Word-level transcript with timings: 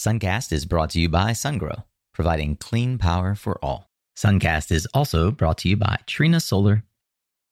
Suncast 0.00 0.50
is 0.50 0.64
brought 0.64 0.88
to 0.88 0.98
you 0.98 1.10
by 1.10 1.32
SunGrow, 1.32 1.84
providing 2.14 2.56
clean 2.56 2.96
power 2.96 3.34
for 3.34 3.62
all. 3.62 3.90
Suncast 4.16 4.72
is 4.72 4.88
also 4.94 5.30
brought 5.30 5.58
to 5.58 5.68
you 5.68 5.76
by 5.76 5.98
Trina 6.06 6.40
Solar. 6.40 6.84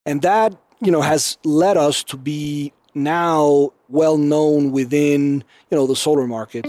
And 0.06 0.22
that, 0.22 0.58
you 0.80 0.90
know, 0.90 1.03
has 1.03 1.37
led 1.45 1.76
us 1.76 2.03
to 2.04 2.16
be 2.16 2.72
now 2.95 3.74
well 3.90 4.16
known 4.16 4.72
within, 4.72 5.45
you 5.71 5.76
know, 5.76 5.87
the 5.87 5.95
solar 5.95 6.26
market. 6.26 6.64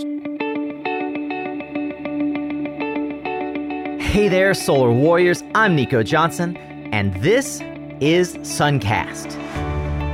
Hey 4.01 4.27
there, 4.27 4.53
solar 4.53 4.91
warriors. 4.91 5.41
I'm 5.55 5.77
Nico 5.77 6.03
Johnson, 6.03 6.57
and 6.91 7.13
this 7.23 7.61
is 8.01 8.35
Suncast. 8.39 9.37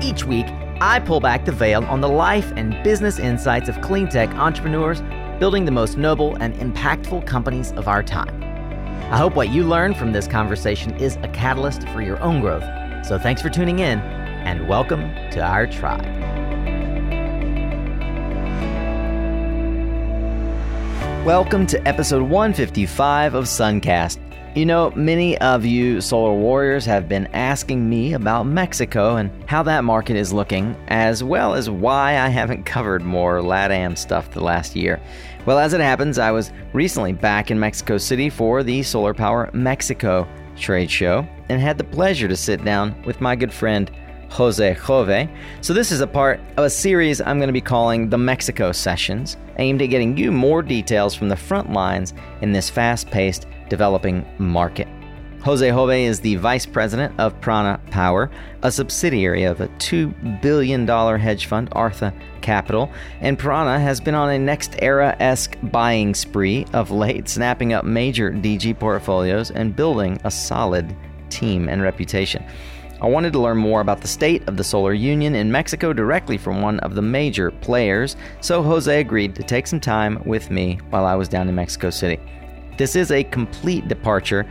Each 0.04 0.26
week, 0.26 0.46
I 0.80 1.00
pull 1.00 1.22
back 1.22 1.46
the 1.46 1.52
veil 1.52 1.84
on 1.86 2.02
the 2.02 2.10
life 2.10 2.54
and 2.56 2.76
business 2.84 3.18
insights 3.18 3.68
of 3.68 3.82
clean 3.82 4.08
tech 4.08 4.30
entrepreneurs 4.36 5.02
building 5.40 5.66
the 5.66 5.72
most 5.72 5.98
noble 5.98 6.36
and 6.36 6.54
impactful 6.56 7.28
companies 7.28 7.74
of 7.74 7.88
our 7.90 8.02
time. 8.02 8.42
I 9.12 9.18
hope 9.18 9.36
what 9.36 9.50
you 9.50 9.64
learn 9.64 9.94
from 9.94 10.14
this 10.14 10.28
conversation 10.28 10.96
is 10.96 11.18
a 11.18 11.28
catalyst 11.28 11.88
for 11.90 12.02
your 12.02 12.20
own 12.22 12.40
growth. 12.40 12.64
So 13.06 13.20
thanks 13.20 13.42
for 13.42 13.50
tuning 13.50 13.80
in, 13.80 14.00
and 14.00 14.68
welcome 14.68 15.02
to 15.32 15.42
our 15.44 15.68
tribe. 15.68 16.06
Welcome 21.26 21.68
to 21.68 21.88
episode 21.88 22.22
155 22.22 23.34
of 23.34 23.46
Suncast. 23.46 24.25
You 24.56 24.66
know, 24.66 24.90
many 24.92 25.38
of 25.40 25.66
you 25.66 26.00
solar 26.00 26.34
warriors 26.34 26.86
have 26.86 27.10
been 27.10 27.28
asking 27.34 27.90
me 27.90 28.14
about 28.14 28.44
Mexico 28.44 29.18
and 29.18 29.30
how 29.50 29.64
that 29.64 29.84
market 29.84 30.16
is 30.16 30.32
looking, 30.32 30.78
as 30.88 31.22
well 31.22 31.56
as 31.56 31.70
why 31.70 32.18
I 32.20 32.30
haven't 32.30 32.66
covered 32.66 33.04
more 33.04 33.40
LATAM 33.40 33.98
stuff 33.98 34.32
the 34.32 34.40
last 34.40 34.74
year. 34.74 35.02
Well, 35.46 35.60
as 35.60 35.74
it 35.74 35.82
happens, 35.82 36.18
I 36.18 36.32
was 36.32 36.54
recently 36.72 37.12
back 37.12 37.52
in 37.52 37.60
Mexico 37.60 37.98
City 37.98 38.30
for 38.30 38.64
the 38.64 38.82
Solar 38.82 39.14
Power 39.14 39.50
Mexico 39.52 40.26
trade 40.56 40.90
show 40.90 41.28
and 41.50 41.60
had 41.60 41.78
the 41.78 41.84
pleasure 41.84 42.30
to 42.30 42.38
sit 42.38 42.64
down 42.64 42.96
with 43.04 43.20
my 43.20 43.36
good 43.36 43.52
friend 43.52 43.92
Jose 44.30 44.78
Jove. 44.88 45.30
So, 45.60 45.74
this 45.74 45.92
is 45.92 46.00
a 46.00 46.08
part 46.08 46.40
of 46.56 46.64
a 46.64 46.70
series 46.70 47.20
I'm 47.20 47.40
going 47.40 47.50
to 47.50 47.54
be 47.54 47.60
calling 47.60 48.10
the 48.10 48.18
Mexico 48.18 48.72
Sessions, 48.72 49.36
aimed 49.58 49.82
at 49.82 49.88
getting 49.88 50.16
you 50.16 50.32
more 50.32 50.62
details 50.62 51.14
from 51.14 51.28
the 51.28 51.36
front 51.36 51.74
lines 51.74 52.14
in 52.40 52.54
this 52.54 52.70
fast 52.70 53.12
paced 53.12 53.48
developing 53.70 54.26
market. 54.38 54.88
Jose 55.46 55.70
Jove 55.70 55.92
is 55.92 56.20
the 56.20 56.38
vice 56.38 56.66
president 56.66 57.14
of 57.20 57.40
Prana 57.40 57.80
Power, 57.92 58.32
a 58.64 58.72
subsidiary 58.72 59.44
of 59.44 59.62
a 59.62 59.68
$2 59.68 60.42
billion 60.42 60.88
hedge 60.88 61.46
fund, 61.46 61.70
Artha 61.74 62.12
Capital, 62.42 62.92
and 63.22 63.38
Prana 63.38 63.80
has 63.80 64.02
been 64.02 64.16
on 64.16 64.32
a 64.32 64.40
NextEra 64.40 65.16
esque 65.20 65.56
buying 65.62 66.16
spree 66.16 66.66
of 66.74 66.90
late, 66.90 67.30
snapping 67.30 67.74
up 67.74 67.86
major 67.86 68.32
DG 68.32 68.80
portfolios 68.80 69.52
and 69.52 69.76
building 69.76 70.20
a 70.24 70.32
solid 70.32 70.96
team 71.30 71.70
and 71.70 71.84
reputation. 71.84 72.44
I 73.00 73.08
wanted 73.08 73.34
to 73.34 73.40
learn 73.40 73.58
more 73.58 73.82
about 73.82 74.02
the 74.02 74.08
state 74.08 74.48
of 74.48 74.58
the 74.58 74.64
solar 74.64 74.94
union 74.94 75.36
in 75.36 75.52
Mexico 75.52 75.94
directly 75.94 76.38
from 76.38 76.64
one 76.64 76.80
of 76.80 76.96
the 76.96 77.04
major 77.04 77.52
players, 77.52 78.16
so 78.42 78.64
Jose 78.64 79.00
agreed 79.00 79.36
to 79.36 79.44
take 79.44 79.68
some 79.68 79.80
time 79.80 80.24
with 80.26 80.50
me 80.50 80.80
while 80.90 81.06
I 81.06 81.14
was 81.14 81.28
down 81.28 81.50
in 81.50 81.54
Mexico 81.54 81.92
City. 81.92 82.20
This 82.78 82.96
is 82.96 83.12
a 83.12 83.24
complete 83.24 83.88
departure 83.88 84.46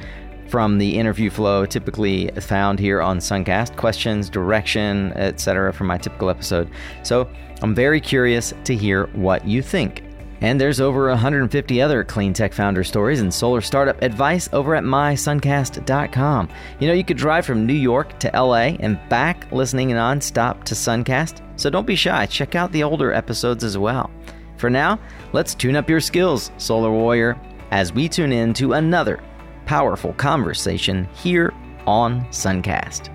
from 0.49 0.79
the 0.79 0.99
interview 0.99 1.31
flow 1.31 1.67
typically 1.67 2.29
found 2.41 2.79
here 2.79 3.03
on 3.03 3.19
Suncast 3.19 3.77
questions, 3.77 4.31
direction, 4.31 5.13
etc., 5.13 5.73
from 5.73 5.89
my 5.89 5.99
typical 5.99 6.31
episode. 6.31 6.71
So 7.03 7.29
I'm 7.61 7.75
very 7.75 8.01
curious 8.01 8.55
to 8.65 8.75
hear 8.75 9.07
what 9.15 9.47
you 9.47 9.63
think. 9.63 10.05
And 10.41 10.61
there's 10.61 10.81
over 10.81 11.09
150 11.09 11.81
other 11.81 12.05
clean 12.05 12.33
tech 12.33 12.53
founder 12.53 12.85
stories 12.85 13.21
and 13.21 13.33
solar 13.33 13.61
startup 13.61 14.03
advice 14.03 14.49
over 14.53 14.75
at 14.75 14.85
mysuncast.com. 14.85 16.49
You 16.81 16.89
know, 16.89 16.95
you 16.95 17.05
could 17.05 17.17
drive 17.17 17.47
from 17.47 17.67
New 17.67 17.73
York 17.73 18.19
to 18.21 18.31
LA 18.35 18.77
and 18.81 18.99
back 19.09 19.51
listening 19.53 19.89
nonstop 19.91 20.65
to 20.65 20.75
Suncast. 20.75 21.41
So 21.59 21.71
don't 21.71 21.87
be 21.87 21.97
shy, 21.97 22.27
check 22.27 22.55
out 22.55 22.73
the 22.73 22.83
older 22.83 23.13
episodes 23.13 23.65
as 23.65 23.79
well. 23.79 24.11
For 24.57 24.69
now, 24.69 24.99
let's 25.33 25.55
tune 25.55 25.77
up 25.77 25.89
your 25.89 26.01
skills, 26.01 26.51
Solar 26.59 26.91
Warrior, 26.91 27.41
as 27.71 27.93
we 27.93 28.09
tune 28.09 28.33
in 28.33 28.55
to 28.55 28.73
another 28.73 29.23
powerful 29.67 30.13
conversation 30.15 31.09
here 31.15 31.53
on 31.87 32.25
Suncast. 32.27 33.11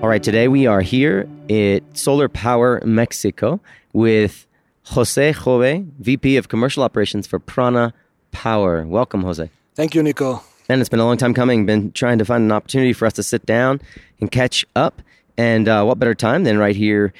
All 0.00 0.08
right, 0.08 0.22
today 0.22 0.46
we 0.46 0.66
are 0.66 0.80
here 0.80 1.28
at 1.50 1.82
Solar 1.98 2.28
Power 2.28 2.80
Mexico 2.84 3.60
with 3.92 4.46
Jose 4.84 5.32
Jove, 5.32 5.84
VP 5.98 6.36
of 6.36 6.48
Commercial 6.48 6.84
Operations 6.84 7.26
for 7.26 7.38
Prana 7.38 7.92
Power. 8.30 8.86
Welcome, 8.86 9.22
Jose. 9.22 9.50
Thank 9.74 9.94
you, 9.94 10.02
Nico. 10.02 10.42
And 10.68 10.80
it's 10.80 10.88
been 10.88 11.00
a 11.00 11.04
long 11.04 11.16
time 11.16 11.34
coming. 11.34 11.66
Been 11.66 11.92
trying 11.92 12.18
to 12.18 12.24
find 12.24 12.44
an 12.44 12.52
opportunity 12.52 12.92
for 12.92 13.06
us 13.06 13.14
to 13.14 13.22
sit 13.22 13.44
down 13.44 13.80
and 14.20 14.30
catch 14.30 14.64
up. 14.76 15.02
And 15.38 15.68
uh, 15.68 15.84
what 15.84 15.98
better 15.98 16.14
time 16.14 16.44
than 16.44 16.58
right 16.58 16.76
here 16.76 17.14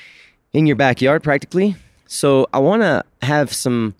in 0.52 0.66
your 0.66 0.76
backyard, 0.76 1.22
practically? 1.22 1.76
So 2.06 2.48
I 2.52 2.58
want 2.58 2.82
to 2.82 3.04
have 3.22 3.52
some 3.52 3.94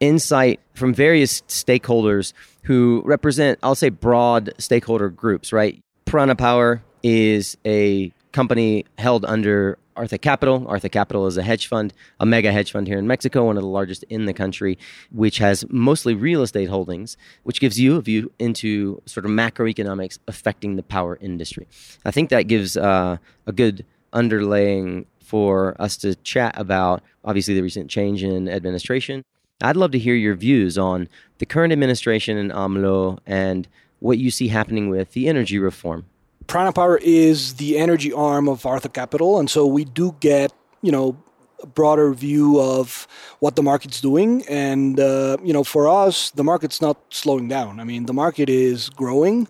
insight 0.00 0.60
from 0.74 0.94
various 0.94 1.42
stakeholders 1.42 2.32
who 2.62 3.02
represent, 3.04 3.58
I'll 3.62 3.74
say, 3.74 3.88
broad 3.88 4.52
stakeholder 4.58 5.08
groups, 5.08 5.52
right? 5.52 5.78
Prana 6.04 6.36
Power 6.36 6.82
is 7.02 7.56
a 7.66 8.12
company 8.32 8.84
held 8.96 9.24
under 9.24 9.76
Artha 9.98 10.16
Capital. 10.16 10.64
Artha 10.68 10.88
Capital 10.88 11.26
is 11.26 11.36
a 11.36 11.42
hedge 11.42 11.66
fund, 11.66 11.92
a 12.20 12.24
mega 12.24 12.52
hedge 12.52 12.70
fund 12.72 12.86
here 12.86 12.98
in 12.98 13.06
Mexico, 13.06 13.44
one 13.44 13.56
of 13.56 13.62
the 13.62 13.68
largest 13.68 14.04
in 14.04 14.26
the 14.26 14.32
country, 14.32 14.78
which 15.10 15.38
has 15.38 15.64
mostly 15.68 16.14
real 16.14 16.42
estate 16.42 16.68
holdings, 16.68 17.16
which 17.42 17.60
gives 17.60 17.78
you 17.78 17.96
a 17.96 18.00
view 18.00 18.30
into 18.38 19.02
sort 19.06 19.26
of 19.26 19.32
macroeconomics 19.32 20.18
affecting 20.28 20.76
the 20.76 20.82
power 20.82 21.18
industry. 21.20 21.66
I 22.04 22.12
think 22.12 22.30
that 22.30 22.44
gives 22.44 22.76
uh, 22.76 23.18
a 23.46 23.52
good 23.52 23.84
underlaying 24.12 25.06
for 25.20 25.76
us 25.80 25.96
to 25.98 26.14
chat 26.14 26.54
about, 26.56 27.02
obviously, 27.24 27.54
the 27.54 27.62
recent 27.62 27.90
change 27.90 28.22
in 28.22 28.48
administration. 28.48 29.24
I'd 29.60 29.76
love 29.76 29.90
to 29.90 29.98
hear 29.98 30.14
your 30.14 30.36
views 30.36 30.78
on 30.78 31.08
the 31.38 31.46
current 31.46 31.72
administration 31.72 32.38
in 32.38 32.50
AMLO 32.50 33.18
and 33.26 33.66
what 33.98 34.18
you 34.18 34.30
see 34.30 34.48
happening 34.48 34.88
with 34.88 35.12
the 35.12 35.28
energy 35.28 35.58
reform 35.58 36.06
Prana 36.48 36.72
Power 36.72 36.98
is 37.02 37.54
the 37.54 37.76
energy 37.76 38.10
arm 38.10 38.48
of 38.48 38.64
Artha 38.64 38.88
Capital, 38.88 39.38
and 39.38 39.50
so 39.50 39.66
we 39.66 39.84
do 39.84 40.16
get 40.18 40.50
you 40.80 40.90
know 40.90 41.14
a 41.62 41.66
broader 41.66 42.12
view 42.14 42.58
of 42.58 43.06
what 43.40 43.54
the 43.54 43.62
market's 43.62 44.00
doing. 44.00 44.44
And 44.48 44.98
uh, 44.98 45.36
you 45.44 45.52
know, 45.52 45.62
for 45.62 45.86
us, 45.86 46.30
the 46.30 46.42
market's 46.42 46.80
not 46.80 46.96
slowing 47.10 47.48
down. 47.48 47.78
I 47.80 47.84
mean, 47.84 48.06
the 48.06 48.14
market 48.14 48.48
is 48.48 48.88
growing. 48.88 49.46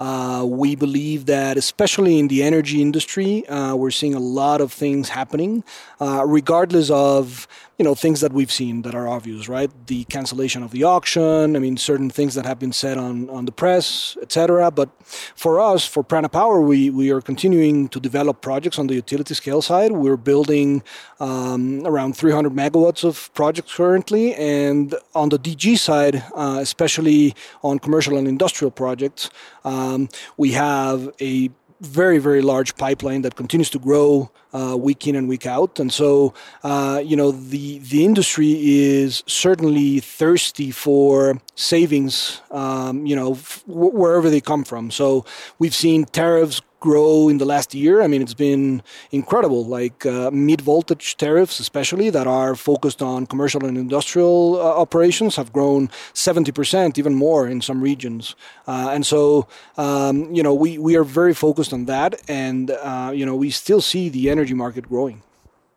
Uh, 0.00 0.46
we 0.48 0.74
believe 0.74 1.26
that, 1.26 1.58
especially 1.58 2.18
in 2.18 2.28
the 2.28 2.42
energy 2.42 2.80
industry, 2.80 3.46
uh, 3.48 3.74
we're 3.74 3.90
seeing 3.90 4.14
a 4.14 4.20
lot 4.20 4.62
of 4.62 4.72
things 4.72 5.10
happening, 5.10 5.64
uh, 6.00 6.24
regardless 6.24 6.88
of 6.88 7.46
you 7.78 7.84
know 7.84 7.94
things 7.94 8.20
that 8.20 8.32
we've 8.32 8.50
seen 8.50 8.82
that 8.82 8.94
are 8.94 9.06
obvious, 9.06 9.48
right? 9.48 9.70
The 9.86 10.04
cancellation 10.04 10.64
of 10.64 10.72
the 10.72 10.82
auction. 10.82 11.54
I 11.54 11.60
mean, 11.60 11.76
certain 11.76 12.10
things 12.10 12.34
that 12.34 12.44
have 12.44 12.58
been 12.58 12.72
said 12.72 12.98
on 12.98 13.30
on 13.30 13.44
the 13.44 13.52
press, 13.52 14.16
etc. 14.20 14.70
But 14.72 14.90
for 15.36 15.60
us, 15.60 15.86
for 15.86 16.02
Prana 16.02 16.28
Power, 16.28 16.60
we 16.60 16.90
we 16.90 17.10
are 17.10 17.20
continuing 17.20 17.88
to 17.90 18.00
develop 18.00 18.40
projects 18.40 18.78
on 18.80 18.88
the 18.88 18.94
utility 18.94 19.34
scale 19.34 19.62
side. 19.62 19.92
We're 19.92 20.16
building 20.16 20.82
um, 21.20 21.86
around 21.86 22.16
300 22.16 22.52
megawatts 22.52 23.04
of 23.04 23.32
projects 23.34 23.74
currently, 23.76 24.34
and 24.34 24.94
on 25.14 25.28
the 25.28 25.38
DG 25.38 25.78
side, 25.78 26.24
uh, 26.34 26.58
especially 26.60 27.34
on 27.62 27.78
commercial 27.78 28.18
and 28.18 28.26
industrial 28.26 28.72
projects, 28.72 29.30
um, 29.64 30.08
we 30.36 30.50
have 30.52 31.10
a 31.20 31.50
very 31.80 32.18
very 32.18 32.42
large 32.42 32.76
pipeline 32.76 33.22
that 33.22 33.36
continues 33.36 33.70
to 33.70 33.78
grow 33.78 34.30
uh, 34.52 34.76
week 34.76 35.06
in 35.06 35.14
and 35.14 35.28
week 35.28 35.46
out. 35.46 35.78
And 35.78 35.92
so 35.92 36.34
uh, 36.62 37.02
you 37.04 37.16
know 37.16 37.30
the 37.30 37.78
the 37.78 38.04
industry 38.04 38.52
is 38.52 39.22
certainly 39.26 40.00
thirsty 40.00 40.70
for 40.70 41.40
savings 41.54 42.40
um, 42.50 43.06
you 43.06 43.16
know 43.16 43.32
f- 43.32 43.62
wherever 43.66 44.30
they 44.30 44.40
come 44.40 44.64
from. 44.64 44.90
So 44.90 45.24
we've 45.58 45.74
seen 45.74 46.04
tariffs 46.04 46.60
grow 46.80 47.28
in 47.28 47.38
the 47.38 47.44
last 47.44 47.74
year. 47.74 48.02
I 48.02 48.06
mean, 48.06 48.22
it's 48.22 48.34
been 48.34 48.82
incredible. 49.10 49.64
Like 49.64 50.06
uh, 50.06 50.30
mid 50.30 50.60
voltage 50.60 51.16
tariffs, 51.16 51.60
especially 51.60 52.10
that 52.10 52.26
are 52.26 52.54
focused 52.54 53.02
on 53.02 53.26
commercial 53.26 53.64
and 53.64 53.76
industrial 53.76 54.56
uh, 54.60 54.80
operations, 54.80 55.36
have 55.36 55.52
grown 55.52 55.88
70%, 56.14 56.98
even 56.98 57.14
more 57.14 57.48
in 57.48 57.60
some 57.60 57.80
regions. 57.82 58.34
Uh, 58.66 58.90
and 58.92 59.04
so, 59.04 59.46
um, 59.76 60.32
you 60.34 60.42
know, 60.42 60.54
we, 60.54 60.78
we 60.78 60.96
are 60.96 61.04
very 61.04 61.34
focused 61.34 61.72
on 61.72 61.86
that. 61.86 62.20
And, 62.28 62.70
uh, 62.70 63.12
you 63.14 63.26
know, 63.26 63.36
we 63.36 63.50
still 63.50 63.80
see 63.80 64.08
the 64.08 64.30
energy 64.30 64.54
market 64.54 64.88
growing. 64.88 65.22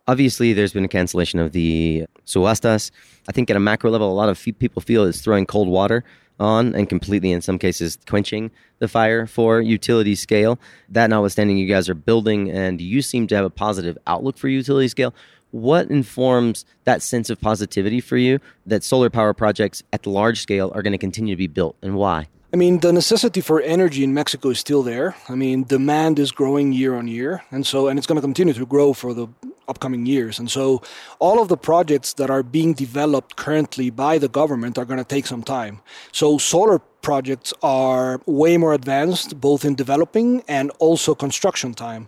Obviously, 0.07 0.53
there's 0.53 0.73
been 0.73 0.83
a 0.83 0.89
cancellation 0.89 1.39
of 1.39 1.51
the 1.51 2.05
subastas. 2.25 2.91
I 3.29 3.31
think 3.31 3.49
at 3.49 3.55
a 3.55 3.59
macro 3.59 3.91
level, 3.91 4.11
a 4.11 4.13
lot 4.13 4.29
of 4.29 4.43
people 4.59 4.81
feel 4.81 5.05
it's 5.05 5.21
throwing 5.21 5.45
cold 5.45 5.67
water 5.67 6.03
on 6.41 6.75
and 6.75 6.89
completely, 6.89 7.31
in 7.31 7.41
some 7.41 7.57
cases, 7.57 7.97
quenching 8.07 8.51
the 8.79 8.87
fire 8.87 9.27
for 9.27 9.61
utility 9.61 10.15
scale. 10.15 10.59
That 10.89 11.09
notwithstanding, 11.09 11.57
you 11.57 11.67
guys 11.67 11.87
are 11.87 11.93
building 11.93 12.49
and 12.51 12.81
you 12.81 13.01
seem 13.01 13.27
to 13.27 13.35
have 13.35 13.45
a 13.45 13.49
positive 13.49 13.97
outlook 14.07 14.37
for 14.37 14.49
utility 14.49 14.87
scale. 14.87 15.13
What 15.51 15.89
informs 15.89 16.65
that 16.85 17.01
sense 17.01 17.29
of 17.29 17.39
positivity 17.39 18.01
for 18.01 18.17
you 18.17 18.39
that 18.65 18.83
solar 18.83 19.09
power 19.09 19.33
projects 19.33 19.83
at 19.93 20.03
the 20.03 20.09
large 20.09 20.41
scale 20.41 20.71
are 20.73 20.81
going 20.81 20.93
to 20.93 20.97
continue 20.97 21.35
to 21.35 21.37
be 21.37 21.47
built 21.47 21.75
and 21.81 21.95
why? 21.95 22.27
I 22.53 22.57
mean, 22.57 22.79
the 22.79 22.91
necessity 22.91 23.39
for 23.39 23.61
energy 23.61 24.03
in 24.03 24.13
Mexico 24.13 24.49
is 24.49 24.59
still 24.59 24.83
there. 24.83 25.15
I 25.29 25.35
mean, 25.35 25.63
demand 25.63 26.19
is 26.19 26.33
growing 26.33 26.73
year 26.73 26.95
on 26.95 27.07
year, 27.07 27.43
and 27.49 27.65
so 27.65 27.87
and 27.87 27.97
it's 27.97 28.05
going 28.05 28.17
to 28.17 28.21
continue 28.21 28.53
to 28.53 28.65
grow 28.65 28.91
for 28.91 29.13
the 29.13 29.27
upcoming 29.71 30.03
years. 30.05 30.39
And 30.39 30.49
so, 30.57 30.81
all 31.25 31.37
of 31.41 31.47
the 31.53 31.57
projects 31.69 32.09
that 32.19 32.29
are 32.35 32.43
being 32.57 32.71
developed 32.85 33.31
currently 33.45 33.87
by 34.05 34.13
the 34.23 34.31
government 34.39 34.77
are 34.77 34.87
going 34.89 35.03
to 35.05 35.11
take 35.15 35.27
some 35.33 35.43
time. 35.57 35.75
So, 36.19 36.25
solar 36.37 36.77
projects 37.09 37.51
are 37.63 38.21
way 38.25 38.53
more 38.63 38.73
advanced, 38.81 39.29
both 39.49 39.61
in 39.65 39.73
developing 39.83 40.43
and 40.47 40.71
also 40.85 41.15
construction 41.15 41.73
time. 41.73 42.03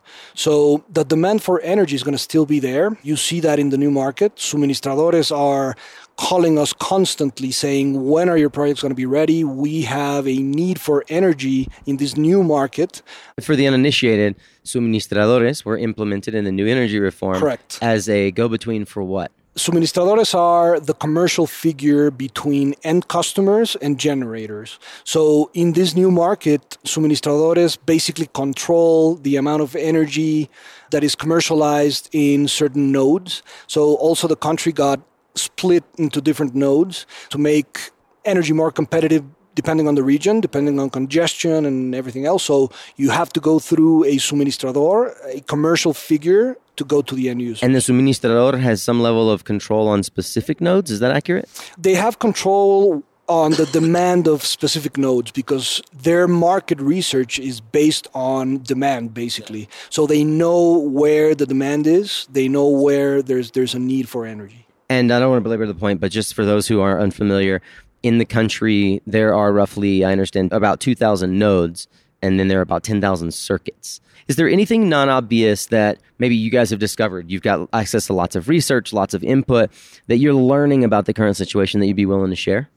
So, 0.45 0.83
the 0.97 1.03
demand 1.13 1.39
for 1.47 1.55
energy 1.75 1.95
is 1.95 2.03
going 2.07 2.19
to 2.19 2.25
still 2.29 2.47
be 2.55 2.59
there. 2.69 2.87
You 3.09 3.15
see 3.27 3.39
that 3.47 3.57
in 3.63 3.69
the 3.73 3.79
new 3.83 3.91
market. 4.03 4.35
Suministradores 4.35 5.35
are 5.35 5.75
calling 6.17 6.57
us 6.59 6.73
constantly 6.73 7.51
saying, 7.51 8.07
when 8.07 8.29
are 8.29 8.37
your 8.37 8.49
projects 8.49 8.81
going 8.81 8.91
to 8.91 8.95
be 8.95 9.05
ready? 9.05 9.43
We 9.43 9.81
have 9.83 10.27
a 10.27 10.37
need 10.37 10.79
for 10.79 11.03
energy 11.09 11.67
in 11.85 11.97
this 11.97 12.15
new 12.15 12.43
market. 12.43 13.01
For 13.41 13.55
the 13.55 13.67
uninitiated, 13.67 14.35
suministradores 14.63 15.65
were 15.65 15.77
implemented 15.77 16.35
in 16.35 16.45
the 16.45 16.51
new 16.51 16.67
energy 16.67 16.99
reform 16.99 17.39
Correct. 17.39 17.79
as 17.81 18.07
a 18.09 18.31
go 18.31 18.47
between 18.47 18.85
for 18.85 19.03
what? 19.03 19.31
Suministradores 19.55 20.33
are 20.33 20.79
the 20.79 20.95
commercial 20.95 21.45
figure 21.45 22.09
between 22.09 22.73
end 22.83 23.07
customers 23.07 23.75
and 23.75 23.99
generators. 23.99 24.79
So, 25.03 25.51
in 25.53 25.73
this 25.73 25.93
new 25.93 26.09
market, 26.09 26.75
suministradores 26.85 27.77
basically 27.85 28.27
control 28.33 29.13
the 29.13 29.35
amount 29.35 29.61
of 29.61 29.75
energy 29.75 30.49
that 30.89 31.03
is 31.03 31.13
commercialized 31.13 32.09
in 32.13 32.47
certain 32.47 32.91
nodes. 32.91 33.43
So, 33.67 33.93
also 33.97 34.27
the 34.27 34.35
country 34.35 34.71
got 34.71 35.01
split 35.35 35.83
into 35.97 36.21
different 36.21 36.55
nodes 36.55 37.05
to 37.29 37.37
make 37.37 37.91
energy 38.25 38.53
more 38.53 38.71
competitive 38.71 39.23
depending 39.55 39.87
on 39.87 39.95
the 39.95 40.03
region, 40.03 40.39
depending 40.39 40.79
on 40.79 40.89
congestion 40.89 41.65
and 41.65 41.93
everything 41.93 42.25
else. 42.25 42.43
So 42.43 42.71
you 42.95 43.11
have 43.11 43.31
to 43.33 43.39
go 43.39 43.59
through 43.59 44.03
a 44.05 44.15
suministrador, 44.15 45.13
a 45.27 45.41
commercial 45.41 45.93
figure 45.93 46.57
to 46.75 46.83
go 46.83 47.01
to 47.01 47.15
the 47.15 47.29
end 47.29 47.41
user. 47.41 47.63
And 47.63 47.75
the 47.75 47.79
suministrador 47.79 48.59
has 48.59 48.81
some 48.81 49.01
level 49.01 49.29
of 49.29 49.43
control 49.43 49.87
on 49.87 50.03
specific 50.03 50.59
nodes. 50.59 50.89
Is 50.89 50.99
that 51.01 51.11
accurate? 51.11 51.47
They 51.77 51.93
have 51.93 52.19
control 52.19 53.03
on 53.27 53.51
the 53.51 53.65
demand 53.67 54.27
of 54.27 54.43
specific 54.43 54.97
nodes 54.97 55.31
because 55.31 55.81
their 55.93 56.27
market 56.27 56.79
research 56.81 57.39
is 57.39 57.61
based 57.61 58.07
on 58.13 58.61
demand 58.63 59.13
basically. 59.13 59.69
So 59.89 60.05
they 60.05 60.23
know 60.23 60.79
where 60.79 61.33
the 61.33 61.45
demand 61.45 61.87
is, 61.87 62.27
they 62.29 62.49
know 62.49 62.67
where 62.67 63.21
there's 63.21 63.51
there's 63.51 63.73
a 63.73 63.79
need 63.79 64.09
for 64.09 64.25
energy. 64.25 64.62
And 64.89 65.11
I 65.11 65.19
don't 65.19 65.29
want 65.29 65.39
to 65.39 65.43
belabor 65.43 65.65
the 65.65 65.73
point, 65.73 65.99
but 65.99 66.11
just 66.11 66.33
for 66.33 66.45
those 66.45 66.67
who 66.67 66.81
are 66.81 66.99
unfamiliar, 66.99 67.61
in 68.03 68.17
the 68.17 68.25
country, 68.25 69.01
there 69.07 69.33
are 69.33 69.51
roughly, 69.51 70.03
I 70.03 70.11
understand, 70.11 70.51
about 70.51 70.79
2,000 70.81 71.39
nodes, 71.39 71.87
and 72.21 72.39
then 72.39 72.49
there 72.49 72.59
are 72.59 72.63
about 72.63 72.83
10,000 72.83 73.33
circuits. 73.33 74.01
Is 74.27 74.35
there 74.35 74.47
anything 74.47 74.87
non 74.89 75.09
obvious 75.09 75.67
that 75.67 75.99
maybe 76.17 76.35
you 76.35 76.49
guys 76.49 76.69
have 76.69 76.79
discovered? 76.79 77.29
You've 77.31 77.41
got 77.41 77.67
access 77.73 78.07
to 78.07 78.13
lots 78.13 78.35
of 78.35 78.47
research, 78.47 78.93
lots 78.93 79.13
of 79.13 79.23
input 79.23 79.71
that 80.07 80.17
you're 80.17 80.33
learning 80.33 80.83
about 80.83 81.05
the 81.05 81.13
current 81.13 81.35
situation 81.35 81.79
that 81.79 81.87
you'd 81.87 81.95
be 81.95 82.05
willing 82.05 82.29
to 82.29 82.35
share? 82.35 82.69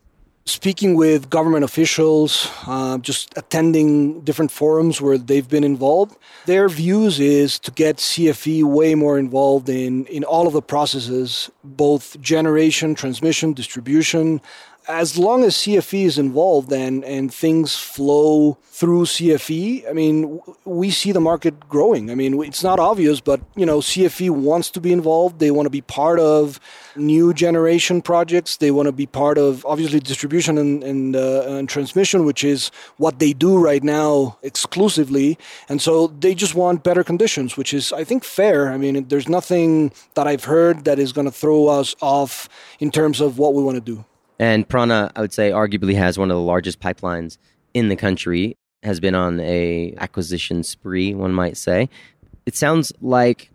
Speaking 0.46 0.94
with 0.94 1.28
government 1.28 1.64
officials, 1.64 2.48
uh, 2.66 2.98
just 2.98 3.36
attending 3.36 4.20
different 4.20 4.50
forums 4.50 5.00
where 5.00 5.18
they've 5.18 5.48
been 5.48 5.64
involved, 5.64 6.16
their 6.46 6.68
views 6.68 7.18
is 7.18 7.58
to 7.58 7.72
get 7.72 7.96
CFE 7.96 8.62
way 8.62 8.94
more 8.94 9.18
involved 9.18 9.68
in, 9.68 10.06
in 10.06 10.22
all 10.24 10.46
of 10.46 10.52
the 10.52 10.62
processes, 10.62 11.50
both 11.64 12.18
generation, 12.20 12.94
transmission, 12.94 13.52
distribution, 13.52 14.40
as 14.88 15.18
long 15.18 15.42
as 15.42 15.56
CFE 15.56 16.04
is 16.04 16.18
involved 16.18 16.72
and, 16.72 17.04
and 17.04 17.32
things 17.32 17.76
flow 17.76 18.56
through 18.62 19.04
CFE, 19.04 19.88
I 19.88 19.92
mean, 19.92 20.40
we 20.64 20.90
see 20.90 21.10
the 21.12 21.20
market 21.20 21.68
growing. 21.68 22.10
I 22.10 22.14
mean, 22.14 22.40
it's 22.42 22.62
not 22.62 22.78
obvious, 22.78 23.20
but 23.20 23.40
you 23.56 23.66
know, 23.66 23.78
CFE 23.78 24.30
wants 24.30 24.70
to 24.70 24.80
be 24.80 24.92
involved. 24.92 25.38
They 25.38 25.50
want 25.50 25.66
to 25.66 25.70
be 25.70 25.80
part 25.80 26.20
of 26.20 26.60
new 26.94 27.34
generation 27.34 28.00
projects. 28.00 28.58
They 28.58 28.70
want 28.70 28.86
to 28.86 28.92
be 28.92 29.06
part 29.06 29.38
of 29.38 29.64
obviously 29.66 29.98
distribution 29.98 30.58
and 30.58 30.84
and, 30.84 31.16
uh, 31.16 31.42
and 31.46 31.68
transmission, 31.68 32.24
which 32.24 32.44
is 32.44 32.70
what 32.96 33.18
they 33.18 33.32
do 33.32 33.58
right 33.58 33.82
now 33.82 34.38
exclusively. 34.42 35.38
And 35.68 35.82
so 35.82 36.08
they 36.08 36.34
just 36.34 36.54
want 36.54 36.84
better 36.84 37.02
conditions, 37.02 37.56
which 37.56 37.74
is 37.74 37.92
I 37.92 38.04
think 38.04 38.24
fair. 38.24 38.72
I 38.72 38.76
mean, 38.76 39.08
there's 39.08 39.28
nothing 39.28 39.90
that 40.14 40.26
I've 40.26 40.44
heard 40.44 40.84
that 40.84 40.98
is 40.98 41.12
going 41.12 41.24
to 41.24 41.32
throw 41.32 41.66
us 41.66 41.96
off 42.00 42.48
in 42.78 42.90
terms 42.90 43.20
of 43.20 43.38
what 43.38 43.54
we 43.54 43.62
want 43.62 43.76
to 43.76 43.80
do. 43.80 44.04
And 44.38 44.68
Prana, 44.68 45.10
I 45.16 45.20
would 45.20 45.32
say, 45.32 45.50
arguably 45.50 45.94
has 45.94 46.18
one 46.18 46.30
of 46.30 46.36
the 46.36 46.42
largest 46.42 46.80
pipelines 46.80 47.38
in 47.74 47.88
the 47.88 47.96
country. 47.96 48.56
Has 48.82 49.00
been 49.00 49.16
on 49.16 49.40
a 49.40 49.94
acquisition 49.98 50.62
spree, 50.62 51.12
one 51.12 51.32
might 51.32 51.56
say. 51.56 51.88
It 52.44 52.54
sounds 52.54 52.92
like 53.00 53.50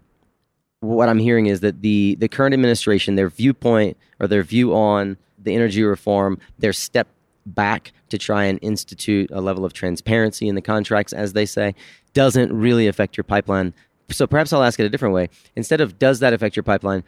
what 0.82 1.08
I'm 1.08 1.20
hearing 1.20 1.46
is 1.46 1.62
that 1.62 1.82
the 1.82 2.16
the 2.16 2.28
current 2.28 2.54
administration, 2.54 3.16
their 3.16 3.30
viewpoint 3.30 3.96
or 4.20 4.28
their 4.28 4.44
view 4.44 4.74
on 4.74 5.16
the 5.38 5.56
energy 5.56 5.84
reform, 5.84 6.38
their 6.60 6.74
step 6.74 7.08
back 7.46 7.94
to 8.10 8.18
try 8.18 8.44
and 8.44 8.60
institute 8.62 9.30
a 9.32 9.40
level 9.40 9.64
of 9.64 9.74
transparency 9.74 10.50
in 10.50 10.56
the 10.56 10.62
contracts, 10.62 11.14
as 11.14 11.34
they 11.34 11.46
say, 11.46 11.76
doesn't 12.14 12.52
really 12.52 12.88
affect 12.88 13.16
your 13.16 13.24
pipeline. 13.24 13.74
So 14.10 14.28
perhaps 14.28 14.52
I'll 14.52 14.64
ask 14.64 14.80
it 14.80 14.86
a 14.86 14.90
different 14.90 15.14
way. 15.14 15.30
Instead 15.56 15.80
of 15.82 15.98
does 15.98 16.20
that 16.20 16.34
affect 16.34 16.56
your 16.56 16.64
pipeline, 16.64 17.04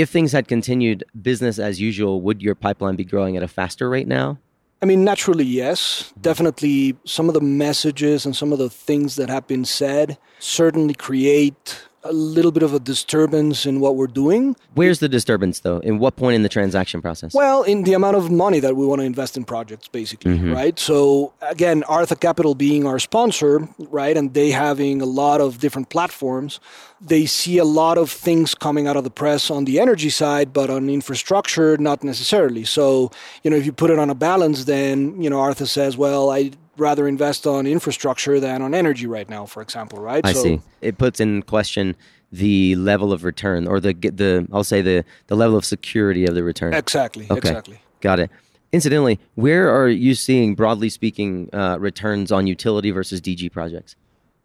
if 0.00 0.10
things 0.10 0.32
had 0.32 0.48
continued 0.48 1.04
business 1.20 1.58
as 1.58 1.80
usual, 1.80 2.20
would 2.22 2.42
your 2.42 2.54
pipeline 2.54 2.96
be 2.96 3.04
growing 3.04 3.36
at 3.36 3.42
a 3.42 3.48
faster 3.48 3.88
rate 3.88 4.08
now? 4.08 4.38
I 4.80 4.86
mean, 4.86 5.04
naturally, 5.04 5.44
yes. 5.44 6.12
Definitely, 6.20 6.96
some 7.04 7.28
of 7.28 7.34
the 7.34 7.40
messages 7.40 8.24
and 8.24 8.36
some 8.36 8.52
of 8.52 8.58
the 8.58 8.70
things 8.70 9.16
that 9.16 9.28
have 9.28 9.46
been 9.46 9.64
said 9.64 10.18
certainly 10.38 10.94
create 10.94 11.87
a 12.04 12.12
little 12.12 12.52
bit 12.52 12.62
of 12.62 12.74
a 12.74 12.78
disturbance 12.78 13.66
in 13.66 13.80
what 13.80 13.96
we're 13.96 14.06
doing. 14.06 14.54
Where's 14.74 15.00
the 15.00 15.08
disturbance, 15.08 15.60
though? 15.60 15.78
In 15.78 15.98
what 15.98 16.16
point 16.16 16.36
in 16.36 16.42
the 16.42 16.48
transaction 16.48 17.02
process? 17.02 17.34
Well, 17.34 17.62
in 17.64 17.82
the 17.84 17.94
amount 17.94 18.16
of 18.16 18.30
money 18.30 18.60
that 18.60 18.76
we 18.76 18.86
want 18.86 19.00
to 19.00 19.04
invest 19.04 19.36
in 19.36 19.44
projects, 19.44 19.88
basically, 19.88 20.32
mm-hmm. 20.32 20.52
right? 20.52 20.78
So, 20.78 21.32
again, 21.42 21.82
Artha 21.84 22.16
Capital 22.16 22.54
being 22.54 22.86
our 22.86 22.98
sponsor, 22.98 23.68
right, 23.78 24.16
and 24.16 24.32
they 24.34 24.50
having 24.50 25.02
a 25.02 25.06
lot 25.06 25.40
of 25.40 25.58
different 25.58 25.90
platforms, 25.90 26.60
they 27.00 27.26
see 27.26 27.58
a 27.58 27.64
lot 27.64 27.98
of 27.98 28.10
things 28.10 28.54
coming 28.54 28.86
out 28.86 28.96
of 28.96 29.04
the 29.04 29.10
press 29.10 29.50
on 29.50 29.64
the 29.64 29.80
energy 29.80 30.10
side, 30.10 30.52
but 30.52 30.70
on 30.70 30.88
infrastructure, 30.88 31.76
not 31.76 32.02
necessarily. 32.04 32.64
So, 32.64 33.10
you 33.42 33.50
know, 33.50 33.56
if 33.56 33.66
you 33.66 33.72
put 33.72 33.90
it 33.90 33.98
on 33.98 34.10
a 34.10 34.14
balance, 34.14 34.64
then, 34.64 35.20
you 35.20 35.30
know, 35.30 35.40
Artha 35.40 35.66
says, 35.66 35.96
well, 35.96 36.30
I 36.30 36.52
rather 36.80 37.08
invest 37.08 37.46
on 37.46 37.66
infrastructure 37.66 38.40
than 38.40 38.62
on 38.62 38.74
energy 38.74 39.06
right 39.06 39.28
now, 39.28 39.46
for 39.46 39.62
example, 39.62 40.00
right? 40.00 40.24
I 40.24 40.32
so, 40.32 40.42
see. 40.42 40.60
It 40.80 40.98
puts 40.98 41.20
in 41.20 41.42
question 41.42 41.96
the 42.30 42.76
level 42.76 43.12
of 43.12 43.24
return 43.24 43.66
or 43.66 43.80
the 43.80 43.94
the 43.94 44.46
I'll 44.52 44.64
say 44.64 44.82
the 44.82 45.04
the 45.28 45.36
level 45.36 45.56
of 45.56 45.64
security 45.64 46.26
of 46.26 46.34
the 46.34 46.42
return. 46.42 46.74
Exactly. 46.74 47.26
Okay. 47.30 47.38
Exactly. 47.38 47.80
Got 48.00 48.20
it. 48.20 48.30
Incidentally, 48.70 49.18
where 49.34 49.74
are 49.74 49.88
you 49.88 50.14
seeing, 50.14 50.54
broadly 50.54 50.90
speaking, 50.90 51.48
uh, 51.54 51.78
returns 51.80 52.30
on 52.30 52.46
utility 52.46 52.90
versus 52.90 53.20
DG 53.20 53.50
projects? 53.50 53.96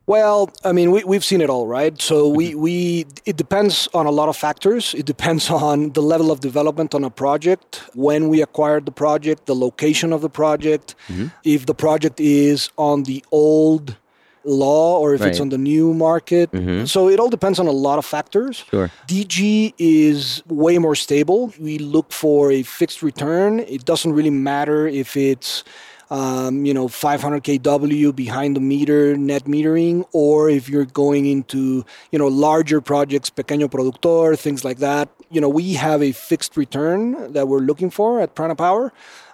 Well, 0.05 0.51
I 0.65 0.73
mean, 0.73 0.91
we, 0.91 1.03
we've 1.05 1.23
seen 1.23 1.39
it 1.39 1.49
all, 1.49 1.65
right? 1.65 1.99
So 2.01 2.27
we, 2.27 2.51
mm-hmm. 2.51 2.59
we 2.59 3.05
it 3.25 3.37
depends 3.37 3.87
on 3.93 4.05
a 4.05 4.11
lot 4.11 4.27
of 4.27 4.35
factors. 4.35 4.93
It 4.93 5.05
depends 5.05 5.49
on 5.69 5.91
the 5.91 6.01
level 6.01 6.31
of 6.31 6.41
development 6.41 6.93
on 6.93 7.03
a 7.03 7.09
project, 7.09 7.81
when 7.93 8.29
we 8.29 8.41
acquired 8.41 8.85
the 8.85 8.91
project, 8.91 9.45
the 9.45 9.55
location 9.55 10.11
of 10.11 10.21
the 10.21 10.29
project, 10.29 10.95
mm-hmm. 11.07 11.27
if 11.43 11.65
the 11.65 11.73
project 11.73 12.19
is 12.19 12.69
on 12.77 13.03
the 13.03 13.23
old 13.31 13.95
law 14.45 14.99
or 14.99 15.13
if 15.13 15.21
right. 15.21 15.29
it's 15.29 15.39
on 15.39 15.49
the 15.49 15.57
new 15.57 15.93
market. 15.93 16.51
Mm-hmm. 16.51 16.85
So 16.85 17.07
it 17.07 17.19
all 17.19 17.29
depends 17.29 17.59
on 17.59 17.67
a 17.67 17.71
lot 17.71 17.97
of 17.97 18.05
factors. 18.05 18.65
Sure. 18.69 18.91
DG 19.07 19.73
is 19.77 20.43
way 20.47 20.77
more 20.79 20.95
stable. 20.95 21.53
We 21.59 21.77
look 21.77 22.11
for 22.11 22.51
a 22.51 22.63
fixed 22.63 23.01
return. 23.01 23.61
It 23.61 23.85
doesn't 23.85 24.11
really 24.11 24.29
matter 24.29 24.85
if 24.85 25.15
it's 25.15 25.63
um, 26.09 26.65
you 26.65 26.73
know, 26.73 26.87
500 26.87 27.43
kW 27.43 28.15
behind 28.15 28.55
the 28.55 28.59
meter 28.59 29.15
net 29.15 29.45
metering, 29.45 30.05
or 30.11 30.49
if 30.49 30.69
you're 30.69 30.85
going 30.85 31.25
into, 31.25 31.85
you 32.11 32.19
know, 32.19 32.27
larger 32.27 32.81
projects, 32.81 33.29
pequeño 33.29 33.69
productor, 33.69 34.37
things 34.37 34.63
like 34.63 34.77
that. 34.77 35.09
You 35.29 35.41
know, 35.41 35.49
we 35.49 35.73
have 35.73 36.03
a 36.03 36.11
fixed 36.11 36.57
return 36.57 37.33
that 37.33 37.47
we're 37.47 37.59
looking 37.59 37.89
for 37.89 38.21
at 38.21 38.35
Prana 38.35 38.55
Power. 38.55 38.93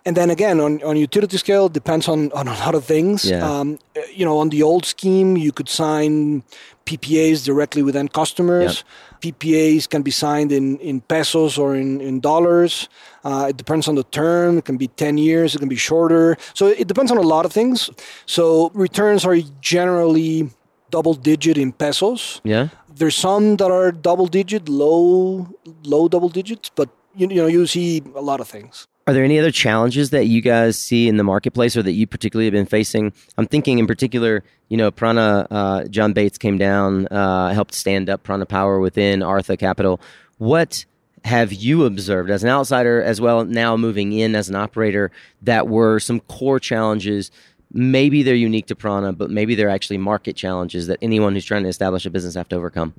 And 0.10 0.18
then 0.18 0.32
again, 0.32 0.60
on, 0.60 0.82
on 0.82 0.98
utility 0.98 1.38
scale, 1.38 1.68
it 1.68 1.74
depends 1.74 2.08
on, 2.08 2.32
on 2.32 2.48
a 2.48 2.54
lot 2.66 2.74
of 2.74 2.84
things. 2.84 3.26
Yeah. 3.26 3.48
Um, 3.48 3.78
you 4.12 4.26
know, 4.26 4.40
on 4.40 4.50
the 4.50 4.64
old 4.64 4.88
scheme, 4.88 5.38
you 5.38 5.52
could 5.52 5.70
sign 5.70 6.42
PPAs 6.88 7.46
directly 7.46 7.84
with 7.84 7.96
end 7.96 8.12
customers. 8.12 8.84
PPAs 9.22 9.88
can 9.88 10.02
be 10.02 10.10
signed 10.10 10.52
in, 10.52 10.80
in 10.80 11.02
pesos 11.02 11.60
or 11.60 11.76
in, 11.76 12.02
in 12.02 12.22
dollars. 12.22 12.90
Uh, 13.24 13.46
it 13.50 13.58
depends 13.58 13.88
on 13.88 13.94
the 13.94 14.04
term. 14.06 14.58
It 14.58 14.66
can 14.66 14.78
be 14.78 14.88
10 14.88 15.20
years, 15.20 15.54
it 15.54 15.60
can 15.60 15.70
be 15.70 15.76
shorter. 15.76 16.38
So 16.56 16.66
it 16.66 16.88
depends 16.88 17.12
on 17.12 17.20
a 17.20 17.28
lot 17.36 17.46
of 17.46 17.54
things. 17.54 17.92
So 18.26 18.72
returns 18.74 19.26
are 19.26 19.38
generally 19.62 20.50
double 20.90 21.14
digit 21.14 21.56
in 21.56 21.72
pesos. 21.72 22.42
Yeah. 22.44 22.70
There's 22.92 23.16
some 23.16 23.58
that 23.58 23.70
are 23.70 23.92
double 23.92 24.26
digit, 24.26 24.70
low 24.70 25.48
low 25.84 26.08
double 26.08 26.30
digits, 26.30 26.72
but 26.74 26.90
you, 27.16 27.30
you 27.30 27.36
know 27.36 27.46
you 27.46 27.68
see 27.68 28.02
a 28.16 28.22
lot 28.22 28.42
of 28.42 28.48
things. 28.48 28.89
Are 29.10 29.14
there 29.14 29.24
any 29.24 29.40
other 29.40 29.50
challenges 29.50 30.12
that 30.12 30.28
you 30.28 30.40
guys 30.40 30.78
see 30.78 31.08
in 31.08 31.18
the 31.18 31.24
marketplace 31.24 31.76
or 31.76 31.82
that 31.82 31.94
you 31.94 32.06
particularly 32.06 32.46
have 32.46 32.54
been 32.54 32.68
facing? 32.68 33.12
I'm 33.40 33.48
thinking 33.48 33.80
in 33.80 33.88
particular, 33.88 34.44
you 34.68 34.78
know, 34.78 34.92
Prana, 34.92 35.48
uh, 35.50 35.86
John 35.86 36.14
Bates 36.14 36.38
came 36.38 36.60
down, 36.60 37.08
uh, 37.08 37.52
helped 37.52 37.74
stand 37.74 38.08
up 38.08 38.22
Prana 38.22 38.46
Power 38.46 38.80
within 38.80 39.24
Artha 39.24 39.58
Capital. 39.58 40.00
What 40.38 40.86
have 41.26 41.52
you 41.52 41.86
observed 41.86 42.30
as 42.30 42.44
an 42.44 42.52
outsider, 42.52 43.02
as 43.02 43.20
well 43.20 43.46
now 43.46 43.76
moving 43.76 44.14
in 44.14 44.36
as 44.36 44.48
an 44.48 44.56
operator, 44.56 45.10
that 45.42 45.68
were 45.68 46.00
some 46.00 46.20
core 46.20 46.60
challenges? 46.60 47.32
Maybe 47.74 48.22
they're 48.22 48.36
unique 48.36 48.68
to 48.68 48.76
Prana, 48.76 49.12
but 49.12 49.32
maybe 49.32 49.56
they're 49.56 49.70
actually 49.70 49.98
market 49.98 50.36
challenges 50.36 50.86
that 50.86 51.00
anyone 51.02 51.34
who's 51.34 51.46
trying 51.46 51.64
to 51.64 51.70
establish 51.70 52.06
a 52.06 52.12
business 52.12 52.36
have 52.36 52.50
to 52.50 52.58
overcome. 52.58 52.94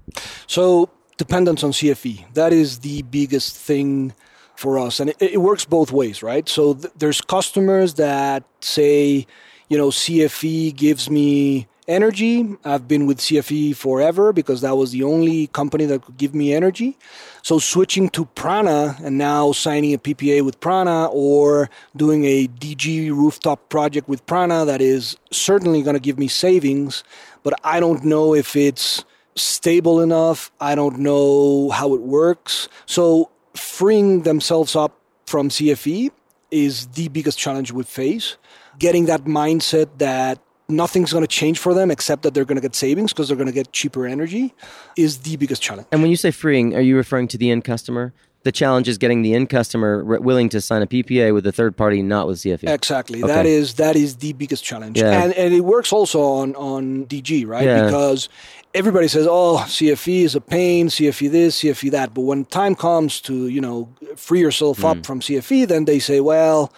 So 0.49 0.91
dependence 1.19 1.63
on 1.63 1.71
CFE 1.71 2.33
that 2.33 2.51
is 2.51 2.79
the 2.79 3.03
biggest 3.03 3.55
thing 3.55 4.13
for 4.61 4.79
us, 4.79 5.01
and 5.01 5.11
it, 5.11 5.17
it 5.21 5.39
works 5.39 5.65
both 5.65 5.91
ways, 5.91 6.23
right? 6.23 6.47
So 6.47 6.75
th- 6.75 6.93
there's 6.99 7.23
customers 7.23 7.95
that 7.95 8.45
say, 8.61 9.27
you 9.71 9.79
know, 9.79 9.89
CFE 9.89 10.77
gives 10.77 11.09
me 11.09 11.67
energy. 11.89 12.57
I've 12.63 12.87
been 12.87 13.07
with 13.07 13.19
CFE 13.19 13.75
forever 13.75 14.35
because 14.35 14.61
that 14.61 14.77
was 14.77 14.93
the 14.93 15.03
only 15.03 15.47
company 15.47 15.87
that 15.87 16.03
could 16.03 16.19
give 16.19 16.35
me 16.35 16.53
energy. 16.53 16.99
So 17.43 17.59
switching 17.59 18.11
to 18.11 18.27
Prana 18.27 18.97
and 19.03 19.17
now 19.17 19.53
signing 19.53 19.95
a 19.95 19.99
PPA 19.99 20.45
with 20.45 20.61
Prana 20.61 21.07
or 21.07 21.71
doing 21.97 22.25
a 22.27 22.47
DG 22.47 23.09
rooftop 23.09 23.71
project 23.71 24.09
with 24.09 24.25
Prana 24.27 24.67
that 24.67 24.83
is 24.83 25.17
certainly 25.33 25.81
going 25.81 25.97
to 25.97 26.01
give 26.01 26.19
me 26.19 26.29
savings, 26.29 27.03
but 27.43 27.55
I 27.65 27.81
don't 27.81 28.05
know 28.05 28.35
if 28.35 28.55
it's 28.57 29.05
stable 29.37 30.01
enough. 30.01 30.53
I 30.61 30.75
don't 30.75 30.99
know 30.99 31.71
how 31.71 31.95
it 31.95 32.03
works. 32.03 32.69
So 32.85 33.31
freeing 33.55 34.23
themselves 34.23 34.77
up 34.77 34.99
from 35.27 35.49
CFE 35.49 36.11
is 36.51 36.87
the 36.89 37.09
biggest 37.09 37.39
challenge 37.39 37.73
we 37.73 37.85
face. 37.85 38.37
Getting 38.79 39.07
that 39.07 39.25
mindset 39.25 39.89
that 39.99 40.41
nothing's 40.69 41.13
going 41.13 41.25
to 41.25 41.29
change 41.29 41.59
for 41.59 41.75
them 41.75 41.91
except 41.91 42.23
that 42.23 42.35
they're 42.35 42.45
going 42.45 42.57
to 42.57 42.63
get 42.63 42.75
savings 42.75 43.13
because 43.13 43.29
they're 43.29 43.37
going 43.37 43.49
to 43.49 43.53
get 43.53 43.73
cheaper 43.73 44.07
energy 44.07 44.55
is 44.97 45.19
the 45.19 45.37
biggest 45.37 45.63
challenge. 45.63 45.89
And 45.93 46.03
when 46.03 46.11
you 46.11 46.17
say 46.17 46.31
freeing, 46.31 46.75
are 46.75 46.81
you 46.81 46.97
referring 46.97 47.29
to 47.29 47.39
the 47.39 47.51
end 47.51 47.65
customer? 47.65 48.13
The 48.43 48.53
challenge 48.53 48.89
is 48.89 48.97
getting 48.97 49.21
the 49.21 49.35
end 49.35 49.51
customer 49.51 50.03
re- 50.03 50.19
willing 50.19 50.49
to 50.49 50.63
sign 50.63 50.81
a 50.81 50.87
PPA 50.87 51.35
with 51.35 51.47
a 51.47 51.53
third 51.53 51.77
party, 51.77 52.03
not 52.03 52.27
with 52.27 52.39
CFE. 52.39 52.69
Exactly. 52.73 53.23
Okay. 53.23 53.31
That 53.31 53.45
is 53.45 53.75
that 53.75 53.97
is 53.97 54.17
the 54.17 54.33
biggest 54.33 54.65
challenge. 54.65 54.99
Yeah. 54.99 55.23
And 55.25 55.35
and 55.35 55.53
it 55.53 55.61
works 55.61 55.93
also 55.93 56.23
on 56.23 56.55
on 56.57 57.05
DG, 57.07 57.47
right? 57.47 57.65
Yeah. 57.65 57.85
Because 57.85 58.31
everybody 58.73 59.09
says, 59.09 59.27
"Oh, 59.29 59.63
CFE 59.69 60.23
is 60.25 60.35
a 60.35 60.41
pain, 60.41 60.89
CFE 60.89 61.31
this, 61.31 61.61
CFE 61.61 61.91
that." 61.91 62.15
But 62.15 62.23
when 62.23 62.47
time 62.47 62.75
comes 62.75 63.21
to, 63.23 63.49
you 63.49 63.61
know, 63.61 63.89
free 64.17 64.41
yourself 64.41 64.79
Mm. 64.79 64.91
up 64.91 65.07
from 65.07 65.21
CFE, 65.21 65.67
then 65.69 65.85
they 65.85 65.99
say, 65.99 66.21
"Well, 66.21 66.73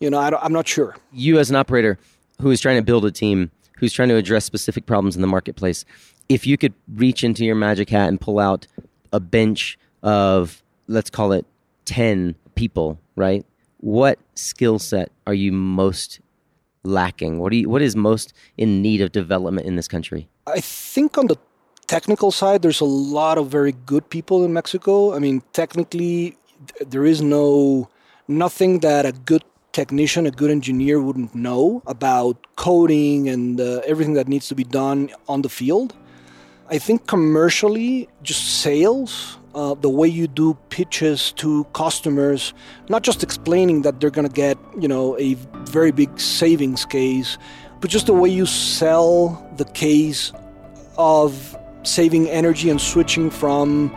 you 0.00 0.10
know, 0.10 0.18
I 0.18 0.30
I'm 0.44 0.52
not 0.52 0.66
sure." 0.66 0.96
you 1.12 1.38
as 1.38 1.50
an 1.50 1.56
operator 1.56 1.98
who 2.40 2.50
is 2.50 2.60
trying 2.60 2.78
to 2.78 2.82
build 2.82 3.04
a 3.04 3.12
team, 3.12 3.52
who's 3.78 3.92
trying 3.92 4.08
to 4.08 4.16
address 4.16 4.44
specific 4.44 4.86
problems 4.86 5.14
in 5.14 5.22
the 5.22 5.28
marketplace, 5.28 5.84
if 6.28 6.48
you 6.48 6.58
could 6.58 6.74
reach 6.96 7.22
into 7.22 7.44
your 7.44 7.54
magic 7.54 7.90
hat 7.90 8.08
and 8.08 8.20
pull 8.20 8.40
out 8.40 8.66
a 9.12 9.20
bench 9.20 9.78
of, 10.02 10.62
let's 10.86 11.10
call 11.10 11.32
it 11.32 11.46
10 11.86 12.34
people, 12.54 13.00
right? 13.16 13.44
What 13.78 14.18
skill 14.34 14.78
set 14.78 15.10
are 15.26 15.34
you 15.34 15.52
most 15.52 16.20
lacking? 16.82 17.38
What, 17.38 17.50
do 17.50 17.56
you, 17.56 17.68
what 17.68 17.82
is 17.82 17.96
most 17.96 18.32
in 18.56 18.82
need 18.82 19.00
of 19.00 19.12
development 19.12 19.66
in 19.66 19.76
this 19.76 19.88
country? 19.88 20.28
I 20.46 20.60
think 20.60 21.18
on 21.18 21.26
the 21.26 21.36
technical 21.86 22.30
side, 22.30 22.62
there's 22.62 22.80
a 22.80 22.84
lot 22.84 23.38
of 23.38 23.48
very 23.48 23.72
good 23.72 24.08
people 24.10 24.44
in 24.44 24.52
Mexico. 24.52 25.14
I 25.14 25.18
mean, 25.18 25.42
technically, 25.52 26.36
there 26.86 27.04
is 27.04 27.22
no 27.22 27.88
nothing 28.28 28.80
that 28.80 29.06
a 29.06 29.12
good 29.12 29.44
technician, 29.72 30.26
a 30.26 30.30
good 30.30 30.50
engineer 30.50 31.00
wouldn't 31.00 31.34
know 31.34 31.82
about 31.86 32.46
coding 32.56 33.28
and 33.28 33.60
uh, 33.60 33.82
everything 33.86 34.14
that 34.14 34.26
needs 34.26 34.48
to 34.48 34.54
be 34.54 34.64
done 34.64 35.10
on 35.28 35.42
the 35.42 35.48
field. 35.48 35.94
I 36.68 36.78
think 36.78 37.06
commercially, 37.06 38.08
just 38.22 38.62
sales, 38.62 39.38
uh, 39.56 39.74
the 39.74 39.88
way 39.88 40.06
you 40.06 40.28
do 40.28 40.54
pitches 40.68 41.32
to 41.32 41.64
customers, 41.72 42.52
not 42.90 43.02
just 43.02 43.22
explaining 43.22 43.82
that 43.82 44.00
they're 44.00 44.10
going 44.10 44.28
to 44.28 44.32
get, 44.32 44.58
you 44.78 44.86
know, 44.86 45.18
a 45.18 45.34
very 45.64 45.90
big 45.90 46.20
savings 46.20 46.84
case, 46.84 47.38
but 47.80 47.88
just 47.88 48.06
the 48.06 48.12
way 48.12 48.28
you 48.28 48.44
sell 48.44 49.42
the 49.56 49.64
case 49.64 50.30
of 50.98 51.56
saving 51.84 52.28
energy 52.28 52.68
and 52.68 52.80
switching 52.80 53.30
from 53.30 53.90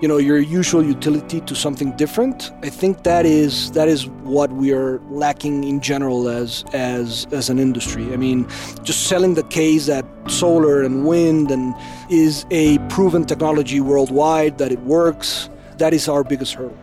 you 0.00 0.06
know 0.06 0.16
your 0.16 0.38
usual 0.38 0.84
utility 0.84 1.40
to 1.40 1.56
something 1.56 1.90
different. 1.96 2.52
I 2.62 2.68
think 2.68 3.02
that 3.02 3.26
is 3.26 3.72
that 3.72 3.88
is 3.88 4.06
what 4.22 4.52
we 4.52 4.72
are 4.72 5.00
lacking 5.10 5.64
in 5.64 5.80
general 5.80 6.28
as 6.28 6.64
as 6.72 7.26
as 7.32 7.50
an 7.50 7.58
industry. 7.58 8.12
I 8.12 8.16
mean 8.16 8.46
just 8.84 9.08
selling 9.08 9.34
the 9.34 9.42
case 9.44 9.86
that 9.86 10.04
solar 10.28 10.82
and 10.82 11.04
wind 11.04 11.50
and 11.50 11.74
is 12.10 12.46
a 12.50 12.78
proven 12.88 13.24
technology 13.24 13.80
worldwide 13.80 14.58
that 14.58 14.72
it 14.72 14.80
works 14.80 15.50
that 15.78 15.94
is 15.94 16.08
our 16.08 16.24
biggest 16.24 16.54
hurdle 16.54 16.76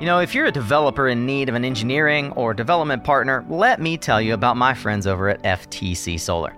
You 0.00 0.06
know, 0.06 0.18
if 0.18 0.34
you're 0.34 0.46
a 0.46 0.52
developer 0.52 1.08
in 1.08 1.26
need 1.26 1.48
of 1.48 1.54
an 1.54 1.64
engineering 1.64 2.32
or 2.32 2.54
development 2.54 3.04
partner, 3.04 3.44
let 3.48 3.80
me 3.80 3.96
tell 3.96 4.20
you 4.20 4.34
about 4.34 4.56
my 4.56 4.74
friends 4.74 5.06
over 5.06 5.28
at 5.28 5.42
FTC 5.42 6.18
Solar. 6.18 6.56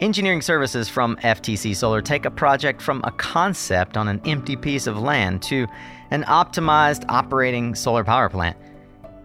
Engineering 0.00 0.42
services 0.42 0.88
from 0.88 1.16
FTC 1.16 1.74
Solar 1.74 2.02
take 2.02 2.24
a 2.24 2.30
project 2.30 2.82
from 2.82 3.00
a 3.04 3.10
concept 3.12 3.96
on 3.96 4.08
an 4.08 4.20
empty 4.26 4.56
piece 4.56 4.86
of 4.86 4.98
land 4.98 5.42
to 5.42 5.66
an 6.10 6.22
optimized 6.24 7.04
operating 7.08 7.74
solar 7.74 8.04
power 8.04 8.28
plant. 8.28 8.56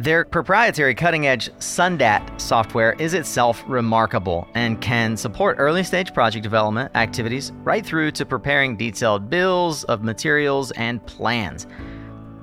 Their 0.01 0.25
proprietary 0.25 0.96
cutting 0.96 1.27
edge 1.27 1.51
Sundat 1.60 2.41
software 2.41 2.93
is 2.93 3.13
itself 3.13 3.63
remarkable 3.67 4.48
and 4.55 4.81
can 4.81 5.15
support 5.15 5.58
early 5.60 5.84
stage 5.84 6.12
project 6.12 6.41
development 6.41 6.89
activities 6.96 7.51
right 7.63 7.86
through 7.86 8.10
to 8.13 8.25
preparing 8.25 8.75
detailed 8.75 9.29
bills 9.29 9.84
of 9.84 10.03
materials 10.03 10.72
and 10.72 11.05
plans. 11.05 11.67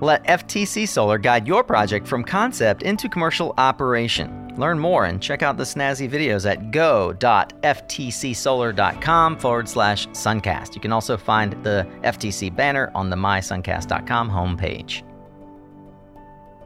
Let 0.01 0.23
FTC 0.27 0.87
Solar 0.87 1.19
guide 1.19 1.49
your 1.49 1.65
project 1.65 2.07
from 2.07 2.23
concept 2.23 2.85
into 2.85 3.09
commercial 3.09 3.55
operation. 3.59 4.55
Learn 4.57 4.79
more 4.79 5.07
and 5.07 5.21
check 5.21 5.43
out 5.43 5.57
the 5.57 5.65
snazzy 5.65 6.09
videos 6.09 6.49
at 6.49 6.71
go.ftcsolar.com 6.71 9.37
forward 9.37 9.69
slash 9.69 10.07
suncast. 10.11 10.77
You 10.77 10.81
can 10.81 10.93
also 10.93 11.17
find 11.17 11.55
the 11.65 11.85
FTC 12.05 12.55
banner 12.55 12.93
on 12.95 13.11
the 13.11 13.17
mysuncast.com 13.17 14.31
homepage. 14.31 15.03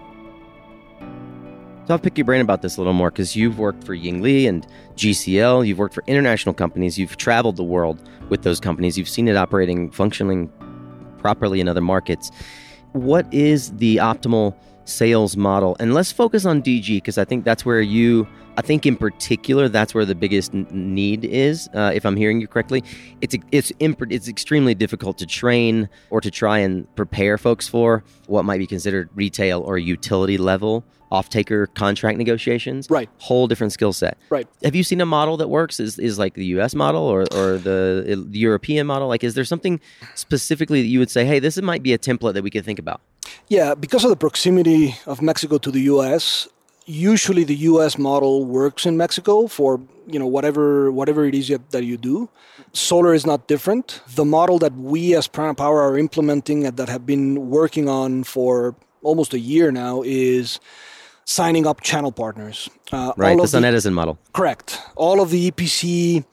So 1.85 1.93
I'll 1.93 1.99
pick 1.99 2.17
your 2.17 2.23
brain 2.23 2.39
about 2.39 2.61
this 2.61 2.77
a 2.77 2.79
little 2.79 2.93
more 2.93 3.11
because 3.11 3.35
you've 3.35 3.59
worked 3.59 3.83
for 3.83 3.93
Yingli 3.93 4.47
and 4.47 4.65
GCL. 4.95 5.67
You've 5.67 5.79
worked 5.79 5.93
for 5.93 6.03
international 6.07 6.53
companies. 6.53 6.97
You've 6.97 7.17
traveled 7.17 7.57
the 7.57 7.63
world 7.63 8.01
with 8.29 8.43
those 8.43 8.61
companies. 8.61 8.97
You've 8.97 9.09
seen 9.09 9.27
it 9.27 9.35
operating, 9.35 9.91
functioning 9.91 10.49
properly 11.17 11.59
in 11.59 11.67
other 11.67 11.81
markets. 11.81 12.31
What 12.93 13.31
is 13.33 13.75
the 13.75 13.97
optimal 13.97 14.55
sales 14.85 15.35
model? 15.35 15.75
And 15.81 15.93
let's 15.93 16.09
focus 16.09 16.45
on 16.45 16.63
DG 16.63 16.87
because 16.87 17.17
I 17.17 17.25
think 17.25 17.43
that's 17.43 17.65
where 17.65 17.81
you, 17.81 18.29
I 18.55 18.61
think 18.61 18.85
in 18.85 18.95
particular, 18.95 19.67
that's 19.67 19.95
where 19.95 20.05
the 20.05 20.15
biggest 20.15 20.53
need 20.53 21.25
is. 21.25 21.69
Uh, 21.73 21.91
if 21.93 22.05
I'm 22.05 22.15
hearing 22.15 22.39
you 22.39 22.47
correctly, 22.47 22.83
it's 23.21 23.35
it's 23.51 23.71
imp- 23.79 24.11
it's 24.11 24.27
extremely 24.27 24.75
difficult 24.75 25.17
to 25.19 25.25
train 25.25 25.89
or 26.09 26.21
to 26.21 26.29
try 26.29 26.59
and 26.59 26.93
prepare 26.95 27.37
folks 27.37 27.67
for 27.67 28.03
what 28.27 28.45
might 28.45 28.59
be 28.59 28.67
considered 28.67 29.09
retail 29.15 29.61
or 29.61 29.77
utility 29.77 30.37
level 30.37 30.85
off-taker 31.13 31.67
contract 31.67 32.17
negotiations. 32.17 32.89
Right. 32.89 33.07
Whole 33.19 33.47
different 33.47 33.71
skill 33.71 33.93
set. 33.93 34.17
Right. 34.31 34.47
Have 34.63 34.75
you 34.75 34.83
seen 34.83 34.99
a 34.99 35.05
model 35.05 35.37
that 35.37 35.47
works? 35.47 35.79
Is 35.79 35.99
is 35.99 36.17
like 36.19 36.33
the 36.33 36.45
U.S. 36.57 36.75
model 36.75 37.03
or 37.03 37.21
or 37.33 37.57
the, 37.57 38.25
the 38.27 38.39
European 38.39 38.87
model? 38.87 39.07
Like, 39.07 39.23
is 39.23 39.35
there 39.35 39.45
something 39.45 39.79
specifically 40.15 40.81
that 40.81 40.87
you 40.87 40.99
would 40.99 41.11
say, 41.11 41.25
hey, 41.25 41.39
this 41.39 41.61
might 41.61 41.83
be 41.83 41.93
a 41.93 41.99
template 41.99 42.33
that 42.33 42.43
we 42.43 42.49
could 42.49 42.65
think 42.65 42.79
about? 42.79 43.01
Yeah, 43.47 43.75
because 43.75 44.03
of 44.03 44.09
the 44.09 44.15
proximity 44.15 44.95
of 45.05 45.21
Mexico 45.21 45.57
to 45.57 45.71
the 45.71 45.81
U.S., 45.81 46.47
usually 46.85 47.43
the 47.43 47.55
U.S. 47.71 47.97
model 47.97 48.45
works 48.45 48.85
in 48.85 48.97
Mexico 48.97 49.47
for 49.47 49.81
you 50.07 50.19
know 50.19 50.27
whatever 50.27 50.91
whatever 50.91 51.25
it 51.25 51.35
is 51.35 51.51
that 51.71 51.83
you 51.83 51.97
do. 51.97 52.29
Solar 52.73 53.13
is 53.13 53.25
not 53.25 53.47
different. 53.47 54.01
The 54.15 54.25
model 54.25 54.59
that 54.59 54.73
we 54.73 55.15
as 55.15 55.27
Prana 55.27 55.53
Power 55.55 55.81
are 55.81 55.97
implementing 55.97 56.65
and 56.65 56.77
that 56.77 56.89
have 56.89 57.05
been 57.05 57.49
working 57.49 57.87
on 57.89 58.23
for 58.23 58.75
almost 59.01 59.33
a 59.33 59.39
year 59.39 59.71
now 59.71 60.01
is 60.03 60.59
signing 61.25 61.65
up 61.65 61.81
channel 61.81 62.11
partners. 62.11 62.69
Uh, 62.91 63.13
right, 63.17 63.37
the 63.37 63.47
Sun 63.47 63.65
Edison 63.65 63.93
model. 63.93 64.17
Correct. 64.33 64.79
All 64.95 65.21
of 65.21 65.29
the 65.29 65.51
EPC 65.51 66.25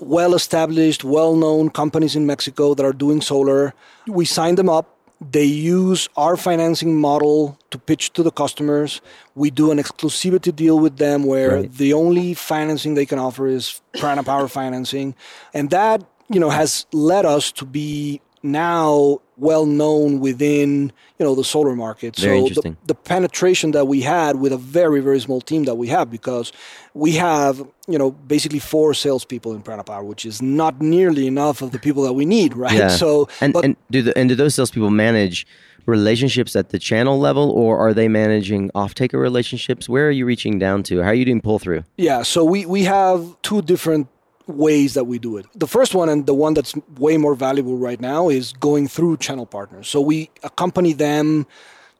well 0.00 0.34
established, 0.34 1.04
well 1.04 1.36
known 1.36 1.70
companies 1.70 2.16
in 2.16 2.26
Mexico 2.26 2.74
that 2.74 2.84
are 2.84 2.92
doing 2.92 3.20
solar, 3.20 3.74
we 4.06 4.24
sign 4.24 4.56
them 4.56 4.68
up 4.68 4.97
they 5.20 5.44
use 5.44 6.08
our 6.16 6.36
financing 6.36 6.96
model 6.96 7.58
to 7.70 7.78
pitch 7.78 8.12
to 8.12 8.22
the 8.22 8.30
customers. 8.30 9.00
We 9.34 9.50
do 9.50 9.70
an 9.70 9.78
exclusivity 9.78 10.54
deal 10.54 10.78
with 10.78 10.98
them 10.98 11.24
where 11.24 11.56
right. 11.56 11.72
the 11.72 11.92
only 11.92 12.34
financing 12.34 12.94
they 12.94 13.06
can 13.06 13.18
offer 13.18 13.48
is 13.48 13.80
Prana 13.98 14.22
Power 14.22 14.46
financing. 14.46 15.14
And 15.52 15.70
that, 15.70 16.04
you 16.28 16.38
know, 16.38 16.50
has 16.50 16.86
led 16.92 17.26
us 17.26 17.50
to 17.52 17.64
be 17.64 18.20
now 18.52 19.20
well 19.36 19.66
known 19.66 20.20
within 20.20 20.92
you 21.18 21.24
know 21.24 21.34
the 21.34 21.44
solar 21.44 21.74
market. 21.74 22.16
Very 22.16 22.48
so 22.48 22.60
the, 22.60 22.76
the, 22.86 22.94
penetration 22.94 23.70
that 23.72 23.86
we 23.86 24.00
had 24.02 24.36
with 24.36 24.52
a 24.52 24.56
very 24.56 25.00
very 25.00 25.20
small 25.20 25.40
team 25.40 25.64
that 25.64 25.76
we 25.76 25.88
have 25.88 26.10
because 26.10 26.52
we 26.94 27.12
have 27.12 27.58
you 27.86 27.98
know 27.98 28.10
basically 28.10 28.58
four 28.58 28.94
salespeople 28.94 29.54
in 29.54 29.62
Prana 29.62 29.84
Power, 29.84 30.04
which 30.04 30.26
is 30.26 30.42
not 30.42 30.80
nearly 30.80 31.26
enough 31.26 31.62
of 31.62 31.70
the 31.70 31.78
people 31.78 32.02
that 32.02 32.14
we 32.14 32.24
need, 32.24 32.56
right? 32.64 32.72
Yeah. 32.72 32.88
So 32.88 33.28
and, 33.40 33.52
but, 33.52 33.64
and 33.64 33.76
do 33.90 34.02
the, 34.02 34.18
and 34.18 34.28
do 34.28 34.34
those 34.34 34.54
salespeople 34.54 34.90
manage? 34.90 35.46
relationships 35.86 36.54
at 36.54 36.68
the 36.68 36.78
channel 36.78 37.18
level 37.18 37.50
or 37.50 37.78
are 37.78 37.94
they 37.94 38.08
managing 38.08 38.70
off-taker 38.74 39.18
relationships 39.18 39.88
where 39.88 40.06
are 40.06 40.10
you 40.10 40.26
reaching 40.26 40.58
down 40.58 40.82
to 40.82 41.00
how 41.00 41.08
are 41.08 41.14
you 41.14 41.24
doing 41.24 41.40
pull 41.40 41.58
through 41.58 41.82
yeah 41.96 42.22
so 42.22 42.44
we 42.44 42.66
we 42.66 42.84
have 42.84 43.34
two 43.40 43.62
different 43.62 44.06
ways 44.48 44.94
that 44.94 45.04
we 45.04 45.18
do 45.18 45.36
it. 45.36 45.46
The 45.54 45.66
first 45.66 45.94
one, 45.94 46.08
and 46.08 46.26
the 46.26 46.34
one 46.34 46.54
that's 46.54 46.74
way 46.96 47.16
more 47.16 47.34
valuable 47.34 47.76
right 47.76 48.00
now, 48.00 48.28
is 48.28 48.52
going 48.54 48.88
through 48.88 49.18
channel 49.18 49.46
partners. 49.46 49.88
So 49.88 50.00
we 50.00 50.30
accompany 50.42 50.92
them 50.92 51.46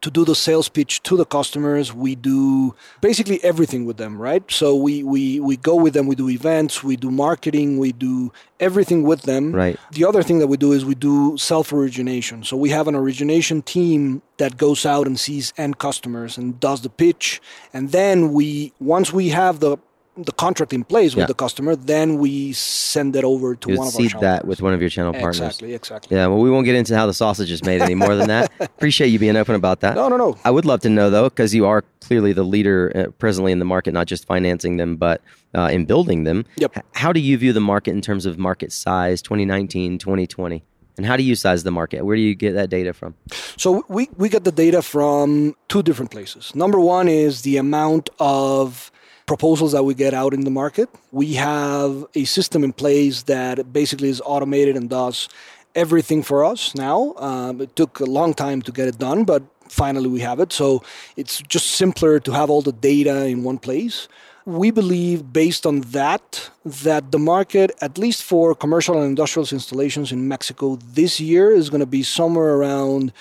to 0.00 0.10
do 0.10 0.24
the 0.24 0.34
sales 0.34 0.68
pitch 0.68 1.02
to 1.02 1.16
the 1.16 1.24
customers. 1.24 1.92
We 1.92 2.14
do 2.14 2.74
basically 3.00 3.42
everything 3.42 3.84
with 3.84 3.96
them, 3.96 4.20
right? 4.20 4.48
So 4.50 4.76
we, 4.76 5.02
we, 5.02 5.40
we 5.40 5.56
go 5.56 5.74
with 5.74 5.92
them, 5.94 6.06
we 6.06 6.14
do 6.14 6.28
events, 6.28 6.84
we 6.84 6.96
do 6.96 7.10
marketing, 7.10 7.78
we 7.78 7.92
do 7.92 8.32
everything 8.60 9.02
with 9.02 9.22
them. 9.22 9.52
Right. 9.52 9.78
The 9.90 10.04
other 10.04 10.22
thing 10.22 10.38
that 10.38 10.46
we 10.46 10.56
do 10.56 10.72
is 10.72 10.84
we 10.84 10.94
do 10.94 11.36
self 11.36 11.72
origination. 11.72 12.44
So 12.44 12.56
we 12.56 12.70
have 12.70 12.86
an 12.86 12.94
origination 12.94 13.62
team 13.62 14.22
that 14.36 14.56
goes 14.56 14.86
out 14.86 15.06
and 15.06 15.18
sees 15.18 15.52
end 15.56 15.78
customers 15.78 16.38
and 16.38 16.60
does 16.60 16.82
the 16.82 16.90
pitch. 16.90 17.40
And 17.72 17.90
then 17.90 18.32
we, 18.32 18.72
once 18.78 19.12
we 19.12 19.30
have 19.30 19.58
the 19.58 19.78
the 20.24 20.32
contract 20.32 20.72
in 20.72 20.84
place 20.84 21.14
with 21.14 21.22
yeah. 21.22 21.26
the 21.26 21.34
customer, 21.34 21.76
then 21.76 22.18
we 22.18 22.52
send 22.52 23.14
it 23.16 23.24
over 23.24 23.54
to 23.54 23.70
you 23.70 23.78
one 23.78 23.88
of 23.88 23.94
our 23.94 24.00
channel 24.00 24.20
that 24.20 24.44
with 24.46 24.62
one 24.62 24.74
of 24.74 24.80
your 24.80 24.90
channel 24.90 25.12
partners. 25.12 25.40
Exactly, 25.40 25.74
exactly. 25.74 26.16
Yeah, 26.16 26.26
well, 26.26 26.38
we 26.38 26.50
won't 26.50 26.64
get 26.64 26.74
into 26.74 26.96
how 26.96 27.06
the 27.06 27.14
sausage 27.14 27.50
is 27.50 27.64
made 27.64 27.80
any 27.80 27.94
more 27.94 28.14
than 28.14 28.28
that. 28.28 28.50
Appreciate 28.60 29.08
you 29.08 29.18
being 29.18 29.36
open 29.36 29.54
about 29.54 29.80
that. 29.80 29.94
No, 29.94 30.08
no, 30.08 30.16
no. 30.16 30.36
I 30.44 30.50
would 30.50 30.64
love 30.64 30.80
to 30.80 30.88
know 30.88 31.10
though, 31.10 31.28
because 31.28 31.54
you 31.54 31.66
are 31.66 31.82
clearly 32.00 32.32
the 32.32 32.42
leader 32.44 32.92
uh, 32.94 33.10
presently 33.12 33.52
in 33.52 33.58
the 33.58 33.64
market, 33.64 33.92
not 33.92 34.06
just 34.06 34.26
financing 34.26 34.76
them, 34.76 34.96
but 34.96 35.22
uh, 35.54 35.68
in 35.72 35.84
building 35.84 36.24
them. 36.24 36.44
Yep. 36.56 36.84
how 36.94 37.12
do 37.12 37.20
you 37.20 37.38
view 37.38 37.52
the 37.52 37.60
market 37.60 37.92
in 37.92 38.00
terms 38.00 38.26
of 38.26 38.38
market 38.38 38.72
size, 38.72 39.22
2019, 39.22 39.98
2020? 39.98 40.62
And 40.98 41.06
how 41.06 41.16
do 41.16 41.22
you 41.22 41.36
size 41.36 41.62
the 41.62 41.70
market? 41.70 42.04
Where 42.04 42.16
do 42.16 42.22
you 42.22 42.34
get 42.34 42.54
that 42.54 42.70
data 42.70 42.92
from? 42.92 43.14
So 43.56 43.84
we, 43.88 44.08
we 44.16 44.28
get 44.28 44.42
the 44.42 44.50
data 44.50 44.82
from 44.82 45.54
two 45.68 45.82
different 45.82 46.10
places. 46.10 46.54
Number 46.56 46.80
one 46.80 47.08
is 47.08 47.42
the 47.42 47.56
amount 47.56 48.10
of 48.18 48.90
proposals 49.28 49.70
that 49.72 49.84
we 49.84 49.94
get 49.94 50.12
out 50.14 50.34
in 50.34 50.40
the 50.40 50.50
market. 50.50 50.88
We 51.12 51.34
have 51.34 52.06
a 52.14 52.24
system 52.24 52.64
in 52.64 52.72
place 52.72 53.22
that 53.24 53.72
basically 53.72 54.08
is 54.08 54.20
automated 54.24 54.74
and 54.74 54.90
does 54.90 55.28
everything 55.74 56.24
for 56.24 56.44
us 56.44 56.74
now. 56.74 57.14
Um, 57.18 57.60
it 57.60 57.76
took 57.76 58.00
a 58.00 58.10
long 58.18 58.34
time 58.34 58.62
to 58.62 58.72
get 58.72 58.88
it 58.88 58.98
done, 58.98 59.24
but 59.24 59.42
finally 59.68 60.08
we 60.08 60.20
have 60.20 60.40
it. 60.40 60.52
So 60.52 60.82
it's 61.16 61.40
just 61.42 61.66
simpler 61.82 62.18
to 62.20 62.32
have 62.32 62.50
all 62.50 62.62
the 62.62 62.72
data 62.72 63.26
in 63.26 63.44
one 63.44 63.58
place. 63.58 64.08
We 64.46 64.70
believe, 64.70 65.30
based 65.30 65.66
on 65.66 65.82
that, 65.92 66.50
that 66.64 67.12
the 67.12 67.18
market, 67.18 67.70
at 67.82 67.98
least 67.98 68.22
for 68.22 68.54
commercial 68.54 68.96
and 68.96 69.04
industrial 69.04 69.46
installations 69.52 70.10
in 70.10 70.26
Mexico 70.26 70.78
this 70.94 71.20
year, 71.20 71.50
is 71.50 71.68
going 71.68 71.80
to 71.80 71.86
be 71.98 72.02
somewhere 72.02 72.54
around 72.54 73.12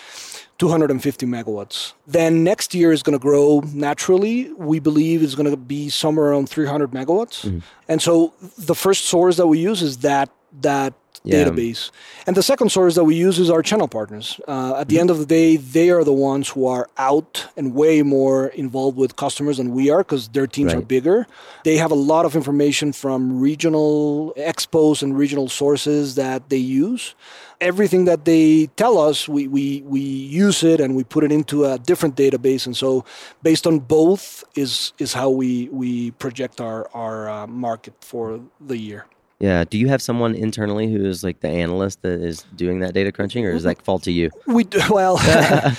250 0.57 1.25
megawatts. 1.25 1.93
Then 2.07 2.43
next 2.43 2.73
year 2.73 2.91
is 2.91 3.03
going 3.03 3.17
to 3.17 3.21
grow 3.21 3.61
naturally. 3.73 4.51
We 4.53 4.79
believe 4.79 5.21
is 5.21 5.35
going 5.35 5.49
to 5.49 5.57
be 5.57 5.89
somewhere 5.89 6.27
around 6.27 6.49
300 6.49 6.91
megawatts. 6.91 7.45
Mm-hmm. 7.45 7.59
And 7.87 8.01
so 8.01 8.33
the 8.57 8.75
first 8.75 9.05
source 9.05 9.37
that 9.37 9.47
we 9.47 9.59
use 9.59 9.81
is 9.81 9.97
that 9.97 10.29
that 10.61 10.93
yeah. 11.23 11.43
database. 11.43 11.91
And 12.25 12.35
the 12.35 12.43
second 12.43 12.69
source 12.69 12.95
that 12.95 13.03
we 13.03 13.15
use 13.15 13.37
is 13.39 13.49
our 13.49 13.61
channel 13.61 13.87
partners. 13.87 14.39
Uh, 14.47 14.77
at 14.77 14.87
the 14.87 14.95
mm-hmm. 14.95 15.01
end 15.01 15.09
of 15.09 15.19
the 15.19 15.25
day, 15.25 15.57
they 15.57 15.89
are 15.89 16.03
the 16.03 16.13
ones 16.13 16.49
who 16.49 16.65
are 16.65 16.89
out 16.97 17.47
and 17.57 17.73
way 17.73 18.01
more 18.01 18.47
involved 18.47 18.97
with 18.97 19.15
customers 19.15 19.57
than 19.57 19.73
we 19.73 19.89
are 19.89 19.99
because 19.99 20.29
their 20.29 20.47
teams 20.47 20.73
right. 20.73 20.79
are 20.79 20.85
bigger. 20.85 21.27
They 21.63 21.77
have 21.77 21.91
a 21.91 21.95
lot 21.95 22.25
of 22.25 22.35
information 22.35 22.93
from 22.93 23.39
regional 23.39 24.33
expos 24.37 25.03
and 25.03 25.17
regional 25.17 25.49
sources 25.49 26.15
that 26.15 26.49
they 26.49 26.57
use 26.57 27.15
everything 27.59 28.05
that 28.05 28.25
they 28.25 28.67
tell 28.75 28.97
us, 28.97 29.27
we, 29.27 29.47
we, 29.47 29.81
we 29.85 29.99
use 29.99 30.63
it 30.63 30.79
and 30.79 30.95
we 30.95 31.03
put 31.03 31.23
it 31.23 31.31
into 31.31 31.65
a 31.65 31.77
different 31.79 32.15
database. 32.15 32.65
And 32.65 32.75
so, 32.75 33.05
based 33.41 33.67
on 33.67 33.79
both, 33.79 34.43
is 34.55 34.93
is 34.97 35.13
how 35.13 35.29
we 35.29 35.69
we 35.69 36.11
project 36.11 36.61
our 36.61 36.89
our 36.93 37.29
uh, 37.29 37.47
market 37.47 37.93
for 38.01 38.39
the 38.59 38.77
year. 38.77 39.05
Yeah. 39.39 39.63
Do 39.63 39.77
you 39.77 39.87
have 39.87 40.01
someone 40.01 40.33
internally 40.33 40.91
who 40.91 41.05
is 41.05 41.23
like 41.23 41.41
the 41.41 41.49
analyst 41.49 42.01
that 42.01 42.21
is 42.21 42.43
doing 42.55 42.79
that 42.79 42.93
data 42.93 43.11
crunching, 43.11 43.45
or 43.45 43.51
does 43.51 43.63
that 43.63 43.81
fall 43.83 43.99
to 43.99 44.11
you? 44.11 44.31
We 44.47 44.63
do, 44.63 44.81
well, 44.89 45.19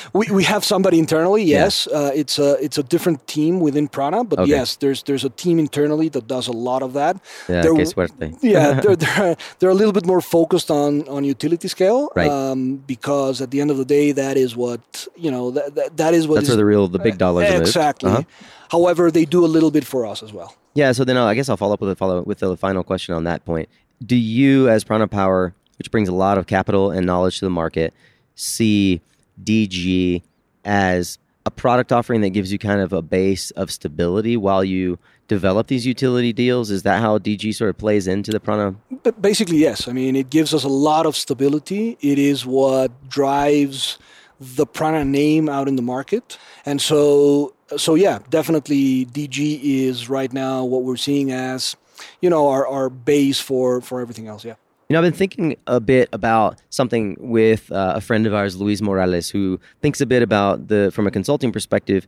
we, 0.13 0.27
we 0.31 0.45
have 0.45 0.65
somebody 0.65 0.99
internally. 0.99 1.43
Yes, 1.43 1.89
yeah. 1.91 1.99
uh, 1.99 2.11
it's 2.15 2.39
a 2.39 2.55
it's 2.63 2.79
a 2.79 2.83
different 2.83 3.27
team 3.27 3.61
within 3.61 3.89
Prana, 3.89 4.23
but 4.25 4.39
okay. 4.41 4.51
yes, 4.51 4.77
there's 4.77 5.03
there's 5.03 5.25
a 5.25 5.31
team 5.31 5.59
internally 5.59 6.09
that 6.11 6.27
does 6.29 6.47
a 6.47 6.53
lot 6.53 6.83
of 6.83 6.93
that. 6.93 7.21
Yeah, 7.49 7.63
they're, 7.63 8.09
yeah, 8.41 8.73
they're, 8.81 8.97
they're 8.97 9.37
they're 9.59 9.71
a 9.71 9.75
little 9.75 9.93
bit 9.93 10.07
more 10.07 10.21
focused 10.21 10.71
on 10.71 11.09
on 11.09 11.25
utility 11.25 11.69
scale, 11.69 12.11
right? 12.15 12.31
Um, 12.31 12.77
because 12.87 13.41
at 13.41 13.51
the 13.51 13.61
end 13.61 13.71
of 13.71 13.77
the 13.77 13.85
day, 13.85 14.13
that 14.13 14.37
is 14.37 14.57
what 14.57 15.09
you 15.17 15.31
know 15.31 15.51
that 15.51 15.75
that, 15.75 15.97
that 15.97 16.15
is 16.15 16.29
what 16.29 16.37
that's 16.37 16.45
is, 16.45 16.51
where 16.51 16.57
the 16.59 16.65
real 16.65 16.87
the 16.87 16.99
big 17.01 17.19
dollars 17.19 17.51
are. 17.51 17.61
exactly. 17.61 18.11
Uh-huh. 18.11 18.23
However, 18.71 19.11
they 19.11 19.25
do 19.25 19.45
a 19.45 19.47
little 19.47 19.71
bit 19.71 19.85
for 19.85 20.07
us 20.07 20.23
as 20.23 20.33
well. 20.33 20.55
Yeah, 20.75 20.93
so 20.93 21.05
then 21.05 21.17
I'll, 21.17 21.27
I 21.27 21.35
guess 21.35 21.49
I'll 21.49 21.57
follow 21.57 21.75
up 21.75 21.81
with 21.81 21.91
a 21.91 21.97
follow 21.97 22.23
with 22.23 22.39
the 22.39 22.57
final 22.57 22.85
question 22.85 23.15
on 23.15 23.25
that 23.25 23.45
point. 23.45 23.69
Do 24.05 24.17
you, 24.17 24.69
as 24.69 24.85
Prana 24.85 25.09
Power, 25.09 25.55
which 25.79 25.91
brings 25.91 26.09
a 26.09 26.15
lot 26.15 26.39
of 26.39 26.47
capital 26.47 26.91
and 26.91 27.07
knowledge 27.07 27.39
to 27.41 27.47
the 27.47 27.51
market, 27.51 27.95
see 28.35 29.01
DG 29.43 30.23
as 30.65 31.19
a 31.47 31.51
product 31.51 31.93
offering 31.93 32.21
that 32.21 32.31
gives 32.31 32.53
you 32.53 32.59
kind 32.59 32.81
of 32.81 32.93
a 32.93 33.03
base 33.03 33.51
of 33.53 33.71
stability 33.71 34.37
while 34.37 34.63
you 34.63 34.99
develop 35.29 35.67
these 35.69 35.87
utility 35.87 36.33
deals? 36.33 36.71
Is 36.71 36.83
that 36.83 37.01
how 37.01 37.19
DG 37.19 37.55
sort 37.55 37.71
of 37.71 37.79
plays 37.79 38.07
into 38.07 38.31
the 38.31 38.41
Prana? 38.41 38.75
Basically, 39.21 39.59
yes. 39.59 39.89
I 39.89 39.93
mean, 39.93 40.17
it 40.17 40.31
gives 40.31 40.53
us 40.53 40.65
a 40.65 40.69
lot 40.69 41.07
of 41.07 41.17
stability. 41.17 41.97
It 42.01 42.19
is 42.19 42.45
what 42.45 43.09
drives 43.09 43.99
the 44.41 44.67
Prana 44.67 45.05
name 45.05 45.49
out 45.49 45.69
in 45.69 45.77
the 45.77 45.83
market. 45.83 46.39
And 46.65 46.81
so 46.81 47.55
so 47.77 47.95
yeah, 47.95 48.21
definitely 48.31 49.07
DG 49.07 49.61
is 49.63 50.09
right 50.09 50.33
now 50.33 50.65
what 50.65 50.83
we're 50.83 50.97
seeing 50.97 51.33
as 51.33 51.77
you 52.21 52.31
know 52.31 52.49
our, 52.49 52.67
our 52.67 52.89
base 52.89 53.41
for 53.41 53.81
for 53.81 54.01
everything 54.01 54.29
else. 54.29 54.45
Yeah. 54.45 54.55
You 54.89 54.95
know, 54.95 55.01
I've 55.01 55.05
been 55.05 55.19
thinking 55.19 55.57
a 55.67 55.81
bit 55.81 56.09
about 56.15 56.63
something 56.71 57.17
with 57.21 57.71
uh, 57.71 57.93
a 57.97 58.01
friend 58.01 58.27
of 58.27 58.33
ours, 58.33 58.57
Luis 58.57 58.81
Morales, 58.81 59.29
who 59.29 59.61
thinks 59.83 60.01
a 60.01 60.07
bit 60.07 60.23
about 60.23 60.69
the 60.69 60.91
from 60.95 61.07
a 61.07 61.11
consulting 61.11 61.53
perspective, 61.53 62.07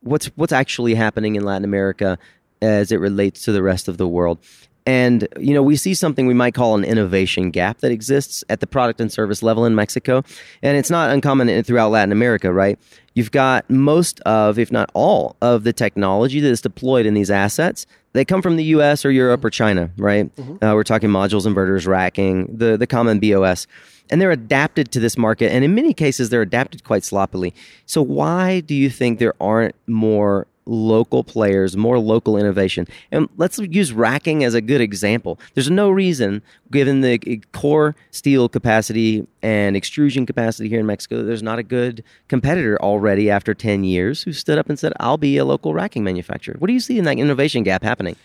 what's 0.00 0.26
what's 0.34 0.52
actually 0.52 0.94
happening 0.94 1.36
in 1.36 1.44
Latin 1.44 1.64
America 1.64 2.18
as 2.60 2.90
it 2.90 2.96
relates 2.96 3.42
to 3.42 3.52
the 3.52 3.62
rest 3.62 3.86
of 3.86 3.96
the 3.98 4.08
world. 4.08 4.38
And, 4.86 5.26
you 5.38 5.52
know, 5.52 5.64
we 5.64 5.76
see 5.76 5.94
something 5.94 6.28
we 6.28 6.34
might 6.34 6.54
call 6.54 6.76
an 6.76 6.84
innovation 6.84 7.50
gap 7.50 7.78
that 7.78 7.90
exists 7.90 8.44
at 8.48 8.60
the 8.60 8.68
product 8.68 9.00
and 9.00 9.12
service 9.12 9.42
level 9.42 9.64
in 9.64 9.74
Mexico. 9.74 10.22
And 10.62 10.76
it's 10.76 10.90
not 10.90 11.10
uncommon 11.10 11.62
throughout 11.64 11.90
Latin 11.90 12.12
America, 12.12 12.52
right? 12.52 12.78
You've 13.14 13.32
got 13.32 13.68
most 13.68 14.20
of, 14.20 14.58
if 14.60 14.70
not 14.70 14.90
all, 14.94 15.36
of 15.42 15.64
the 15.64 15.72
technology 15.72 16.38
that 16.38 16.48
is 16.48 16.60
deployed 16.60 17.04
in 17.04 17.14
these 17.14 17.30
assets. 17.30 17.84
They 18.12 18.24
come 18.24 18.42
from 18.42 18.56
the 18.56 18.64
US 18.64 19.04
or 19.04 19.10
Europe 19.10 19.44
or 19.44 19.50
China, 19.50 19.90
right? 19.96 20.34
Mm-hmm. 20.36 20.64
Uh, 20.64 20.74
we're 20.74 20.84
talking 20.84 21.10
modules, 21.10 21.46
inverters, 21.46 21.88
racking, 21.88 22.56
the, 22.56 22.76
the 22.76 22.86
common 22.86 23.18
BOS. 23.18 23.66
And 24.08 24.22
they're 24.22 24.30
adapted 24.30 24.92
to 24.92 25.00
this 25.00 25.18
market. 25.18 25.50
And 25.50 25.64
in 25.64 25.74
many 25.74 25.92
cases, 25.92 26.28
they're 26.28 26.42
adapted 26.42 26.84
quite 26.84 27.02
sloppily. 27.02 27.52
So, 27.86 28.02
why 28.02 28.60
do 28.60 28.74
you 28.74 28.88
think 28.88 29.18
there 29.18 29.34
aren't 29.40 29.74
more 29.88 30.46
local 30.66 31.24
players, 31.24 31.76
more 31.76 31.98
local 31.98 32.36
innovation. 32.36 32.86
And 33.10 33.28
let's 33.36 33.58
use 33.58 33.92
racking 33.92 34.44
as 34.44 34.54
a 34.54 34.60
good 34.60 34.80
example. 34.80 35.38
There's 35.54 35.70
no 35.70 35.90
reason, 35.90 36.42
given 36.70 37.00
the 37.00 37.18
core 37.52 37.94
steel 38.10 38.48
capacity 38.48 39.26
and 39.42 39.76
extrusion 39.76 40.26
capacity 40.26 40.68
here 40.68 40.80
in 40.80 40.86
Mexico, 40.86 41.22
there's 41.22 41.42
not 41.42 41.58
a 41.58 41.62
good 41.62 42.02
competitor 42.28 42.76
already 42.82 43.30
after 43.30 43.54
10 43.54 43.84
years 43.84 44.22
who 44.22 44.32
stood 44.32 44.58
up 44.58 44.68
and 44.68 44.78
said, 44.78 44.92
I'll 45.00 45.16
be 45.16 45.36
a 45.38 45.44
local 45.44 45.72
racking 45.72 46.04
manufacturer. 46.04 46.56
What 46.58 46.66
do 46.66 46.74
you 46.74 46.80
see 46.80 46.98
in 46.98 47.04
that 47.04 47.18
innovation 47.18 47.62
gap 47.62 47.82
happening? 47.82 48.16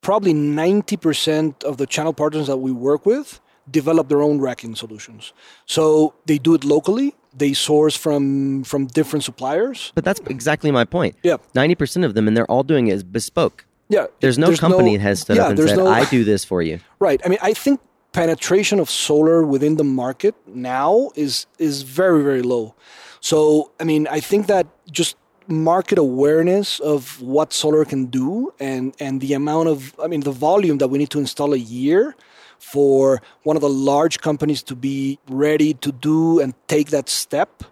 Probably 0.00 0.34
90% 0.34 1.64
of 1.64 1.78
the 1.78 1.86
channel 1.86 2.12
partners 2.12 2.46
that 2.48 2.58
we 2.58 2.72
work 2.72 3.06
with 3.06 3.40
develop 3.70 4.08
their 4.08 4.20
own 4.20 4.40
racking 4.40 4.74
solutions. 4.74 5.32
So 5.64 6.14
they 6.26 6.36
do 6.36 6.54
it 6.54 6.64
locally 6.64 7.14
they 7.36 7.52
source 7.52 7.96
from 7.96 8.64
from 8.64 8.86
different 8.86 9.24
suppliers. 9.24 9.92
But 9.94 10.04
that's 10.04 10.20
exactly 10.28 10.70
my 10.70 10.84
point. 10.84 11.16
Yeah, 11.22 11.36
ninety 11.54 11.74
percent 11.74 12.04
of 12.04 12.14
them, 12.14 12.28
and 12.28 12.36
they're 12.36 12.50
all 12.50 12.62
doing 12.62 12.88
it 12.88 13.12
bespoke. 13.12 13.66
Yeah, 13.88 14.06
there's 14.20 14.38
no 14.38 14.46
there's 14.46 14.60
company 14.60 14.92
no, 14.92 14.98
that 14.98 15.02
has 15.02 15.20
stood 15.20 15.36
yeah, 15.36 15.44
up 15.44 15.50
and 15.50 15.58
said, 15.58 15.76
no, 15.76 15.86
"I 15.86 16.04
do 16.06 16.24
this 16.24 16.44
for 16.44 16.62
you." 16.62 16.80
Right. 16.98 17.20
I 17.24 17.28
mean, 17.28 17.38
I 17.42 17.52
think 17.52 17.80
penetration 18.12 18.78
of 18.78 18.88
solar 18.88 19.44
within 19.44 19.76
the 19.76 19.84
market 19.84 20.34
now 20.46 21.10
is 21.16 21.46
is 21.58 21.82
very 21.82 22.22
very 22.22 22.42
low. 22.42 22.74
So, 23.20 23.72
I 23.80 23.84
mean, 23.84 24.06
I 24.08 24.20
think 24.20 24.46
that 24.46 24.66
just 24.90 25.16
market 25.46 25.98
awareness 25.98 26.80
of 26.80 27.20
what 27.20 27.52
solar 27.52 27.84
can 27.84 28.06
do 28.06 28.52
and 28.58 28.94
and 29.00 29.20
the 29.20 29.34
amount 29.34 29.68
of 29.68 29.94
I 30.02 30.06
mean 30.06 30.20
the 30.20 30.32
volume 30.32 30.78
that 30.78 30.88
we 30.88 30.98
need 30.98 31.10
to 31.10 31.18
install 31.18 31.52
a 31.52 31.58
year 31.58 32.16
for 32.64 33.20
one 33.42 33.56
of 33.56 33.62
the 33.62 33.68
large 33.68 34.20
companies 34.20 34.62
to 34.62 34.74
be 34.74 35.18
ready 35.28 35.74
to 35.74 35.92
do 35.92 36.40
and 36.40 36.54
take 36.66 36.88
that 36.90 37.08
step. 37.08 37.62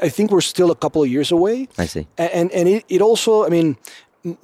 I 0.00 0.08
think 0.08 0.30
we're 0.30 0.40
still 0.40 0.70
a 0.70 0.76
couple 0.76 1.02
of 1.02 1.08
years 1.08 1.32
away. 1.32 1.68
I 1.78 1.86
see. 1.86 2.06
And 2.18 2.52
and 2.52 2.68
it, 2.68 2.84
it 2.88 3.00
also, 3.00 3.46
I 3.46 3.48
mean, 3.48 3.76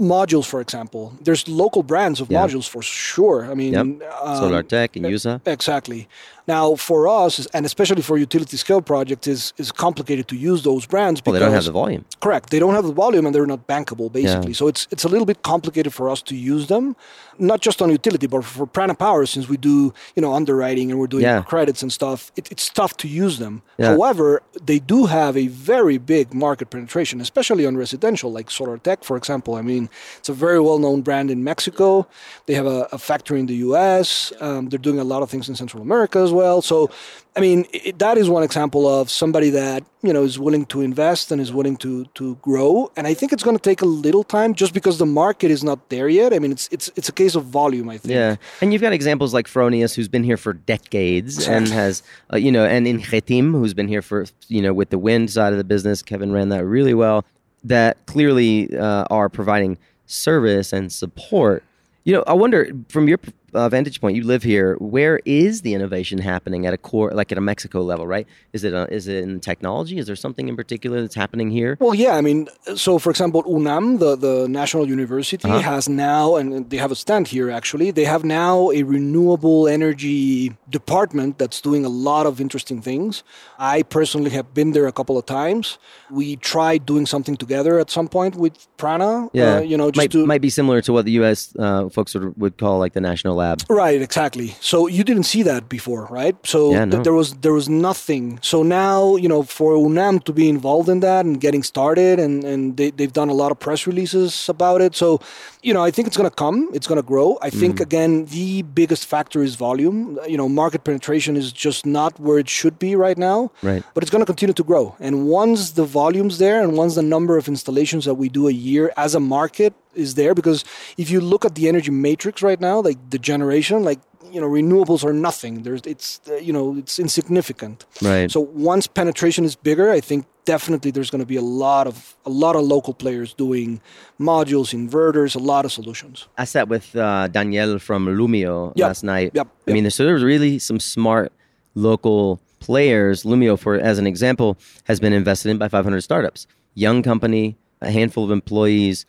modules, 0.01 0.47
for 0.47 0.61
example. 0.61 1.13
There's 1.21 1.47
local 1.47 1.83
brands 1.83 2.21
of 2.21 2.31
yeah. 2.31 2.41
modules 2.41 2.69
for 2.69 2.83
sure. 2.83 3.51
I 3.51 3.55
mean, 3.55 3.73
yep. 3.73 3.83
um, 3.83 4.01
Solartec 4.41 4.97
and 4.97 5.07
USA. 5.07 5.41
Exactly. 5.47 6.09
Now, 6.49 6.77
for 6.77 7.07
us, 7.07 7.45
and 7.53 7.67
especially 7.67 8.01
for 8.01 8.17
utility 8.17 8.57
scale 8.57 8.81
projects, 8.81 9.29
is 9.29 9.53
is 9.59 9.71
complicated 9.71 10.29
to 10.29 10.37
use 10.37 10.63
those 10.63 10.87
brands. 10.87 11.21
Because, 11.21 11.33
well, 11.33 11.41
they 11.41 11.45
don't 11.45 11.55
have 11.55 11.67
the 11.67 11.73
volume. 11.73 12.07
Correct. 12.21 12.49
They 12.49 12.59
don't 12.59 12.75
have 12.75 12.87
the 12.87 12.95
volume, 12.95 13.27
and 13.27 13.35
they're 13.35 13.47
not 13.47 13.67
bankable, 13.67 14.11
basically. 14.11 14.53
Yeah. 14.53 14.61
So 14.61 14.67
it's 14.67 14.89
it's 14.91 15.05
a 15.05 15.09
little 15.09 15.27
bit 15.27 15.43
complicated 15.43 15.93
for 15.93 16.09
us 16.09 16.23
to 16.23 16.35
use 16.35 16.69
them, 16.69 16.97
not 17.39 17.61
just 17.61 17.83
on 17.83 17.91
utility, 17.91 18.27
but 18.27 18.47
for 18.47 18.67
Prana 18.67 18.95
Power, 18.95 19.27
since 19.27 19.47
we 19.47 19.59
do 19.59 19.93
you 20.17 20.23
know 20.23 20.33
underwriting 20.33 20.91
and 20.91 20.99
we're 20.99 21.13
doing 21.17 21.25
yeah. 21.25 21.43
credits 21.43 21.83
and 21.83 21.93
stuff. 21.93 22.33
It, 22.35 22.51
it's 22.51 22.71
tough 22.71 22.97
to 23.03 23.09
use 23.09 23.39
them. 23.39 23.61
Yeah. 23.77 23.89
However, 23.89 24.43
they 24.71 24.79
do 24.79 25.05
have 25.05 25.37
a 25.37 25.49
very 25.49 25.99
big 25.99 26.33
market 26.33 26.71
penetration, 26.71 27.21
especially 27.21 27.67
on 27.67 27.77
residential, 27.77 28.33
like 28.33 28.49
Solartec, 28.49 29.05
for 29.05 29.19
example. 29.19 29.55
I 29.55 29.63
mean, 29.71 29.91
it's 30.17 30.31
a 30.31 30.39
very 30.47 30.61
well 30.61 30.79
known 30.79 31.03
brand 31.03 31.31
in 31.31 31.45
Mexico. 31.45 32.09
They 32.47 32.55
have 32.55 32.67
a, 32.67 32.89
a 32.91 32.97
factory 32.97 33.39
in 33.39 33.47
the 33.53 33.57
U.S. 33.69 34.33
Um, 34.41 34.71
they're 34.71 34.87
doing 34.89 34.99
a 34.99 35.05
lot 35.05 35.23
of 35.23 35.29
things 35.29 35.47
in 35.51 35.55
Central 35.55 35.83
America 35.83 36.19
as 36.21 36.33
well 36.33 36.38
well. 36.39 36.63
So, 36.63 36.91
I 37.37 37.41
mean, 37.41 37.67
it, 37.73 37.99
that 37.99 38.17
is 38.19 38.29
one 38.29 38.43
example 38.43 38.83
of 38.89 39.11
somebody 39.11 39.51
that 39.51 39.85
you 40.03 40.13
know 40.13 40.25
is 40.25 40.39
willing 40.39 40.65
to 40.67 40.81
invest 40.81 41.31
and 41.33 41.41
is 41.41 41.53
willing 41.53 41.77
to 41.79 41.93
to 42.19 42.37
grow. 42.49 42.91
And 42.97 43.07
I 43.07 43.15
think 43.15 43.33
it's 43.33 43.45
going 43.47 43.57
to 43.57 43.63
take 43.71 43.83
a 43.83 43.91
little 44.07 44.25
time, 44.25 44.55
just 44.55 44.73
because 44.79 44.99
the 44.99 45.11
market 45.23 45.51
is 45.51 45.63
not 45.63 45.79
there 45.89 46.09
yet. 46.09 46.33
I 46.33 46.39
mean, 46.39 46.53
it's 46.53 46.69
it's 46.71 46.91
it's 46.97 47.09
a 47.09 47.17
case 47.23 47.35
of 47.35 47.45
volume. 47.45 47.89
I 47.89 47.99
think. 47.99 48.15
Yeah, 48.15 48.37
and 48.61 48.73
you've 48.73 48.83
got 48.83 48.93
examples 48.93 49.35
like 49.35 49.47
Fronius, 49.47 49.95
who's 49.95 50.09
been 50.09 50.25
here 50.25 50.37
for 50.37 50.53
decades 50.53 51.47
and 51.47 51.69
has 51.69 52.03
uh, 52.33 52.37
you 52.37 52.53
know, 52.53 52.65
and 52.65 52.87
Ingeteam, 52.87 53.53
who's 53.53 53.75
been 53.75 53.89
here 53.89 54.03
for 54.03 54.27
you 54.49 54.63
know 54.63 54.73
with 54.73 54.91
the 54.91 54.99
wind 54.99 55.31
side 55.31 55.53
of 55.53 55.59
the 55.59 55.69
business. 55.75 56.03
Kevin 56.03 56.33
ran 56.33 56.49
that 56.49 56.65
really 56.65 56.95
well. 56.95 57.25
That 57.65 57.95
clearly 58.07 58.77
uh, 58.77 59.05
are 59.11 59.29
providing 59.29 59.79
service 60.07 60.73
and 60.73 60.93
support. 60.93 61.63
You 62.05 62.15
know, 62.15 62.25
I 62.27 62.33
wonder 62.33 62.73
from 62.89 63.07
your 63.09 63.19
uh, 63.55 63.69
vantage 63.69 64.01
point, 64.01 64.17
you 64.17 64.25
live 64.25 64.43
here. 64.43 64.77
Where 64.77 65.21
is 65.25 65.63
the 65.63 65.75
innovation 65.75 66.19
happening 66.19 66.67
at 66.67 66.75
a 66.75 66.79
core, 66.79 67.11
like 67.13 67.33
at 67.33 67.39
a 67.39 67.41
Mexico 67.41 67.83
level, 67.83 68.07
right? 68.07 68.27
Is 68.53 68.65
it 68.65 68.73
a, 68.73 68.83
uh, 68.83 68.87
is 68.87 69.09
it 69.09 69.25
in 69.25 69.41
technology? 69.41 69.99
Is 69.99 70.07
there 70.07 70.17
something 70.17 70.49
in 70.49 70.57
particular 70.57 71.01
that's 71.01 71.15
happening 71.15 71.51
here? 71.51 71.77
Well, 71.81 71.95
yeah. 71.95 72.17
I 72.17 72.21
mean, 72.21 72.49
so 72.75 72.99
for 72.99 73.11
example, 73.11 73.43
UNAM, 73.47 73.99
the 73.99 74.17
the 74.17 74.49
national 74.49 74.89
university, 74.89 75.49
uh-huh. 75.49 75.61
has 75.61 75.89
now, 75.89 76.37
and 76.37 76.69
they 76.71 76.77
have 76.77 76.93
a 76.93 76.97
stand 76.97 77.29
here 77.29 77.51
actually. 77.51 77.91
They 77.91 78.05
have 78.05 78.25
now 78.25 78.71
a 78.71 78.83
renewable 78.83 79.69
energy 79.69 80.57
department 80.69 81.39
that's 81.39 81.61
doing 81.61 81.85
a 81.85 81.89
lot 81.89 82.27
of 82.27 82.41
interesting 82.41 82.83
things. 82.83 83.23
I 83.59 83.83
personally 83.83 84.31
have 84.31 84.53
been 84.55 84.73
there 84.73 84.87
a 84.87 84.93
couple 84.93 85.17
of 85.17 85.27
times. 85.27 85.79
We 86.11 86.37
tried 86.37 86.87
doing 86.87 87.07
something 87.07 87.37
together 87.37 87.79
at 87.79 87.91
some 87.91 88.09
point 88.09 88.37
with 88.37 88.55
Prana. 88.77 89.29
Yeah, 89.33 89.57
uh, 89.57 89.61
you 89.61 89.77
know, 89.77 89.91
might, 89.95 90.11
to, 90.13 90.27
might 90.27 90.41
be 90.41 90.51
similar 90.51 90.81
to 90.83 90.93
what 90.93 91.05
the 91.05 91.13
U.S. 91.13 91.55
Uh, 91.59 91.89
folks 91.89 92.15
would, 92.15 92.37
would 92.37 92.59
call 92.59 92.79
like 92.79 92.93
the 92.93 93.01
national 93.01 93.38
lab. 93.39 93.63
Right, 93.69 94.01
exactly. 94.09 94.49
So 94.61 94.87
you 94.87 95.03
didn't 95.05 95.27
see 95.33 95.43
that 95.45 95.69
before, 95.69 96.07
right? 96.11 96.37
So 96.45 96.73
yeah, 96.73 96.85
no. 96.85 96.91
th- 96.91 97.05
there 97.05 97.17
was 97.21 97.29
there 97.45 97.57
was 97.61 97.69
nothing. 97.69 98.39
So 98.43 98.63
now 98.63 99.17
you 99.17 99.29
know 99.33 99.43
for 99.43 99.71
UNAM 99.87 100.21
to 100.29 100.33
be 100.41 100.49
involved 100.49 100.89
in 100.95 101.01
that 101.01 101.25
and 101.25 101.41
getting 101.41 101.63
started, 101.63 102.19
and 102.25 102.45
and 102.45 102.77
they 102.77 102.91
they've 102.91 103.17
done 103.21 103.31
a 103.31 103.39
lot 103.43 103.51
of 103.53 103.59
press 103.59 103.87
releases 103.87 104.49
about 104.49 104.81
it. 104.87 104.93
So 105.03 105.21
you 105.63 105.73
know 105.75 105.83
I 105.89 105.91
think 105.91 106.09
it's 106.09 106.19
going 106.21 106.31
to 106.35 106.39
come. 106.45 106.69
It's 106.77 106.89
going 106.91 107.01
to 107.05 107.09
grow. 107.15 107.39
I 107.49 107.51
think 107.51 107.77
mm. 107.77 107.89
again 107.89 108.13
the 108.27 108.63
biggest 108.63 109.07
factor 109.07 109.43
is 109.43 109.55
volume. 109.55 110.19
You 110.33 110.37
know 110.37 110.49
market 110.49 110.85
penetration 110.85 111.37
is 111.37 111.53
just 111.53 111.87
not 111.87 112.19
where 112.21 112.39
it 112.39 112.49
should 112.49 112.79
be 112.79 112.95
right 113.07 113.19
now. 113.31 113.51
Right. 113.63 113.83
But 113.95 114.03
it's 114.03 114.11
going 114.11 114.23
to 114.23 114.31
continue 114.35 114.57
to 114.63 114.65
grow. 114.65 114.85
And 115.01 115.27
once 115.27 115.73
the 115.81 115.85
volume's 115.85 116.39
there, 116.39 116.63
and 116.63 116.77
once 116.77 116.95
the 116.95 117.03
number 117.17 117.37
of 117.39 117.49
installations 117.49 118.05
that 118.05 118.15
we 118.15 118.29
do 118.29 118.49
a 118.49 118.53
year 118.69 118.93
as 118.97 119.15
a 119.15 119.21
market 119.21 119.75
is 119.99 120.15
there 120.15 120.35
because 120.35 120.65
if 120.97 121.11
you 121.11 121.21
look 121.21 121.45
at 121.45 121.55
the 121.55 121.69
energy 121.69 121.91
matrix 121.91 122.43
right 122.43 122.61
now, 122.61 122.81
like 122.81 122.99
the 123.11 123.19
generation, 123.19 123.83
like 123.83 124.01
you 124.31 124.41
know 124.41 124.49
renewables 124.49 125.05
are 125.05 125.13
nothing. 125.13 125.63
There's 125.63 125.83
it's 125.85 126.21
uh, 126.29 126.37
you 126.37 126.53
know 126.53 126.77
it's 126.77 126.99
insignificant. 126.99 127.87
Right. 128.03 128.31
So 128.31 128.41
once 128.41 128.87
penetration 128.87 129.45
is 129.45 129.57
bigger, 129.57 129.91
I 129.91 130.01
think 130.01 130.27
definitely 130.45 130.91
there's 130.91 131.11
going 131.11 131.21
to 131.21 131.27
be 131.27 131.37
a 131.37 131.43
lot 131.43 131.87
of 131.87 132.17
a 132.25 132.31
lot 132.31 132.57
of 132.57 132.63
local 132.63 132.95
players 132.95 133.35
doing 133.35 133.81
modules, 134.19 134.73
inverters, 134.75 135.37
a 135.37 135.39
lot 135.39 135.65
of 135.65 135.73
solutions. 135.73 136.29
I 136.37 136.45
sat 136.45 136.69
with 136.69 136.95
uh, 136.97 137.29
Daniel 137.29 137.79
from 137.79 138.07
Lumio 138.07 138.73
yep. 138.77 138.89
last 138.89 139.03
night. 139.03 139.33
Yep. 139.35 139.49
I 139.69 139.73
mean, 139.73 139.91
so 139.91 140.05
there's 140.05 140.25
really 140.25 140.59
some 140.59 140.81
smart 140.81 141.33
local 141.75 142.41
players. 142.61 143.25
Lumio, 143.25 143.59
for 143.59 143.75
as 143.75 143.99
an 143.99 144.07
example, 144.07 144.59
has 144.85 145.01
been 145.01 145.13
invested 145.13 145.51
in 145.51 145.59
by 145.59 145.69
500 145.69 146.01
startups. 146.01 146.47
Young 146.75 147.03
company, 147.03 147.57
a 147.81 147.91
handful 147.91 148.25
of 148.25 148.31
employees 148.31 149.05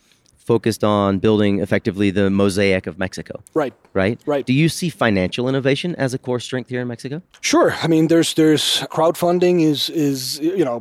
focused 0.50 0.84
on 0.84 1.20
building 1.20 1.54
effectively 1.60 2.10
the 2.10 2.28
mosaic 2.42 2.88
of 2.88 2.98
Mexico. 2.98 3.36
Right. 3.54 3.74
Right. 3.94 4.20
Right. 4.26 4.44
Do 4.52 4.54
you 4.62 4.68
see 4.68 4.90
financial 4.90 5.48
innovation 5.52 5.96
as 6.06 6.16
a 6.16 6.18
core 6.18 6.42
strength 6.48 6.70
here 6.74 6.82
in 6.82 6.88
Mexico? 6.88 7.22
Sure. 7.42 7.70
I 7.84 7.88
mean, 7.94 8.08
there's 8.08 8.34
there's 8.34 8.66
crowdfunding 8.96 9.62
is 9.72 9.90
is 9.92 10.40
you 10.60 10.66
know 10.66 10.78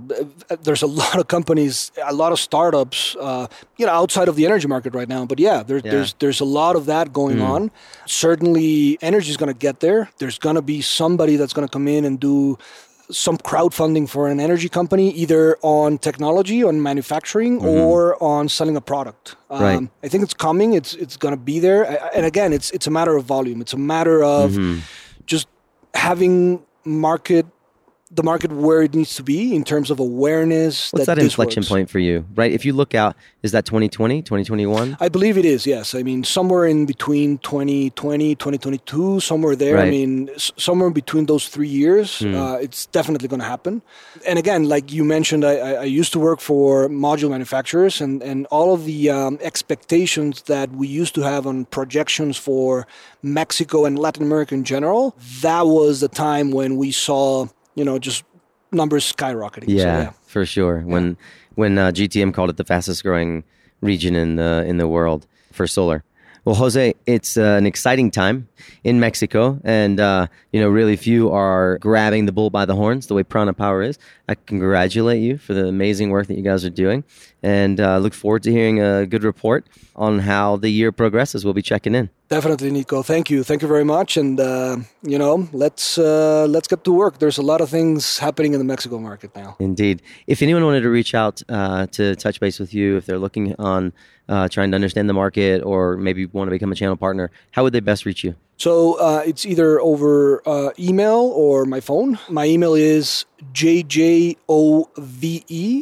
there's 0.67 0.85
a 0.91 0.93
lot 1.03 1.17
of 1.21 1.29
companies, 1.37 1.93
a 2.15 2.15
lot 2.23 2.33
of 2.33 2.39
startups, 2.39 2.99
uh, 3.21 3.47
you 3.77 3.85
know, 3.87 3.93
outside 3.93 4.29
of 4.29 4.37
the 4.37 4.47
energy 4.47 4.69
market 4.75 4.95
right 4.95 5.11
now. 5.17 5.27
But 5.27 5.39
yeah, 5.39 5.63
there, 5.63 5.81
yeah. 5.85 5.91
there's 5.93 6.11
there's 6.23 6.41
a 6.41 6.51
lot 6.61 6.75
of 6.75 6.87
that 6.87 7.13
going 7.13 7.39
mm. 7.39 7.49
on. 7.55 7.71
Certainly, 8.07 8.99
energy 9.03 9.31
is 9.31 9.37
going 9.37 9.53
to 9.53 9.61
get 9.67 9.81
there. 9.81 10.09
There's 10.19 10.39
going 10.39 10.57
to 10.57 10.67
be 10.75 10.81
somebody 10.81 11.37
that's 11.37 11.53
going 11.53 11.69
to 11.69 11.73
come 11.77 11.89
in 11.97 12.07
and 12.09 12.19
do 12.19 12.57
some 13.11 13.39
crowdfunding 13.39 14.09
for 14.09 14.29
an 14.29 14.41
energy 14.41 14.69
company, 14.69 15.11
either 15.13 15.57
on 15.63 15.99
technology, 15.99 16.63
on 16.63 16.83
manufacturing, 16.83 17.59
mm-hmm. 17.59 17.67
or 17.67 18.23
on 18.23 18.49
selling 18.49 18.77
a 18.77 18.81
product. 18.81 19.37
Um, 19.51 19.63
right. 19.63 19.89
I 20.03 20.09
think 20.09 20.25
it's 20.25 20.35
coming. 20.35 20.75
It's 20.75 20.95
it's 20.95 21.17
going 21.17 21.33
to 21.33 21.41
be 21.41 21.59
there. 21.59 21.85
And 22.15 22.27
again, 22.27 22.53
it's 22.53 22.71
it's 22.71 22.87
a 22.87 22.91
matter 22.91 23.17
of 23.17 23.25
volume. 23.25 23.61
It's 23.61 23.73
a 23.73 23.79
matter 23.79 24.23
of 24.23 24.53
mm-hmm. 24.53 24.81
just 25.27 25.49
having 25.95 26.63
market 26.85 27.47
the 28.11 28.23
market 28.23 28.51
where 28.51 28.83
it 28.83 28.95
needs 28.95 29.15
to 29.17 29.23
be 29.23 29.55
in 29.55 29.65
terms 29.65 29.91
of 29.91 30.01
awareness. 30.01 30.93
What's 30.93 31.07
that, 31.07 31.17
that, 31.17 31.23
inflection 31.23 31.61
works. 31.61 31.69
point 31.69 31.91
for 31.91 31.99
you, 31.99 32.25
right? 32.35 32.51
If 32.51 32.65
you 32.65 32.73
look 32.73 32.95
out, 32.95 33.17
is 33.43 33.53
that 33.53 33.67
2020, 33.67 34.23
2021? 34.23 34.97
I 34.99 35.09
believe 35.09 35.37
it 35.37 35.45
is, 35.45 35.67
yes. 35.67 35.95
I 35.95 36.03
mean, 36.03 36.25
somewhere 36.25 36.65
in 36.65 36.87
between 36.87 37.39
2020, 37.39 38.35
2022, 38.35 39.21
somewhere 39.21 39.55
there. 39.55 39.75
Right. 39.75 39.89
I 39.89 39.91
mean, 39.91 40.31
s- 40.31 40.53
somewhere 40.57 40.91
between 40.91 41.27
those 41.27 41.49
three 41.49 41.69
years, 41.69 42.21
mm. 42.21 42.35
uh, 42.35 42.59
it's 42.59 42.87
definitely 42.87 43.29
going 43.29 43.41
to 43.41 43.47
happen. 43.47 43.83
And 44.27 44.39
again, 44.39 44.69
like 44.69 44.91
you 44.91 45.05
mentioned, 45.05 45.45
I, 45.45 45.57
I, 45.57 45.85
used 45.85 46.13
to 46.13 46.19
work 46.19 46.41
for 46.41 46.89
module 46.89 47.31
manufacturers, 47.31 48.01
and, 48.01 48.23
and 48.23 48.47
all 48.47 48.73
of 48.73 48.87
the 48.87 49.11
um, 49.11 49.39
expectations 49.43 50.43
that 50.43 50.71
we 50.71 50.89
used 50.89 51.15
to 51.17 51.23
have 51.23 51.47
on 51.47 51.67
projections 51.67 52.37
for 52.39 52.87
Mexico 53.23 53.85
and 53.85 53.99
Latin 53.99 54.23
America 54.23 54.55
in 54.55 54.65
general, 54.65 55.15
that 55.43 55.67
was 55.67 56.01
the 56.01 56.09
time 56.09 56.51
when 56.51 56.77
we 56.77 56.91
saw 56.91 57.47
you 57.79 57.85
know, 57.85 57.99
just 57.99 58.25
numbers 58.73 59.11
skyrocketing. 59.11 59.69
Yeah, 59.69 59.83
so, 59.83 59.85
yeah. 59.85 60.11
for 60.27 60.45
sure. 60.45 60.79
Yeah. 60.79 60.85
When 60.85 61.17
when 61.55 61.79
uh, 61.79 61.91
GTM 61.93 62.35
called 62.35 62.51
it 62.51 62.57
the 62.57 62.65
fastest 62.65 63.03
growing 63.03 63.45
region 63.81 64.17
in 64.17 64.37
the 64.37 64.65
in 64.67 64.79
the 64.79 64.89
world 64.89 65.27
for 65.53 65.67
solar. 65.67 66.05
Well, 66.45 66.55
Jose, 66.55 66.95
it's 67.05 67.37
uh, 67.37 67.43
an 67.43 67.67
exciting 67.67 68.11
time 68.11 68.49
in 68.83 69.01
Mexico, 69.01 69.61
and 69.65 70.01
uh, 70.01 70.29
you 70.53 70.61
know, 70.61 70.69
really 70.71 70.97
few 70.97 71.31
are 71.31 71.79
grabbing 71.79 72.25
the 72.25 72.33
bull 72.33 72.49
by 72.49 72.65
the 72.65 72.75
horns 72.75 73.07
the 73.07 73.15
way 73.15 73.23
Prana 73.23 73.53
Power 73.53 73.83
is. 73.83 73.99
I 74.29 74.35
congratulate 74.35 75.21
you 75.23 75.37
for 75.37 75.53
the 75.53 75.67
amazing 75.67 76.11
work 76.11 76.27
that 76.29 76.39
you 76.39 76.43
guys 76.43 76.65
are 76.65 76.71
doing, 76.71 77.05
and 77.43 77.81
uh, 77.81 77.99
look 77.99 78.15
forward 78.15 78.43
to 78.43 78.51
hearing 78.51 78.81
a 78.81 79.07
good 79.07 79.25
report 79.25 79.67
on 79.95 80.21
how 80.21 80.57
the 80.57 80.71
year 80.71 80.93
progresses. 80.93 81.45
We'll 81.45 81.55
be 81.55 81.63
checking 81.63 81.95
in. 81.95 82.11
Definitely, 82.29 82.71
Nico. 82.71 83.03
Thank 83.03 83.31
you. 83.31 83.43
Thank 83.43 83.63
you 83.63 83.69
very 83.69 83.85
much. 83.85 84.17
And 84.17 84.39
uh, 84.39 84.79
you 85.03 85.19
know, 85.19 85.49
let's 85.53 85.99
uh, 85.99 86.47
let's 86.49 86.69
get 86.69 86.85
to 86.85 86.93
work. 86.93 87.19
There's 87.19 87.39
a 87.39 87.43
lot 87.43 87.61
of 87.61 87.71
things 87.71 88.19
happening 88.19 88.53
in 88.53 88.59
the 88.59 88.65
Mexico 88.65 88.99
market 88.99 89.35
now. 89.35 89.57
Indeed. 89.59 90.03
If 90.27 90.43
anyone 90.43 90.65
wanted 90.65 90.83
to 90.83 90.91
reach 90.91 91.15
out 91.15 91.43
uh, 91.49 91.87
to 91.87 92.17
touch 92.17 92.41
base 92.41 92.59
with 92.59 92.75
you, 92.75 92.97
if 92.97 93.07
they're 93.07 93.19
looking 93.19 93.55
on 93.59 93.93
uh, 94.29 94.49
trying 94.49 94.71
to 94.73 94.75
understand 94.75 95.09
the 95.09 95.15
market 95.15 95.63
or 95.63 95.97
maybe 95.97 96.27
want 96.27 96.49
to 96.49 96.51
become 96.51 96.73
a 96.73 96.75
channel 96.75 96.97
partner, 96.97 97.31
how 97.53 97.63
would 97.63 97.73
they 97.73 97.81
best 97.81 98.05
reach 98.05 98.25
you? 98.25 98.35
So 98.59 98.95
uh, 98.95 99.23
it's 99.25 99.47
either 99.47 99.81
over 99.81 100.43
uh, 100.47 100.71
email 100.79 101.33
or 101.35 101.65
my 101.65 101.81
phone. 101.81 102.19
My 102.29 102.45
email 102.45 102.75
is 102.75 103.25
jjove, 103.53 104.37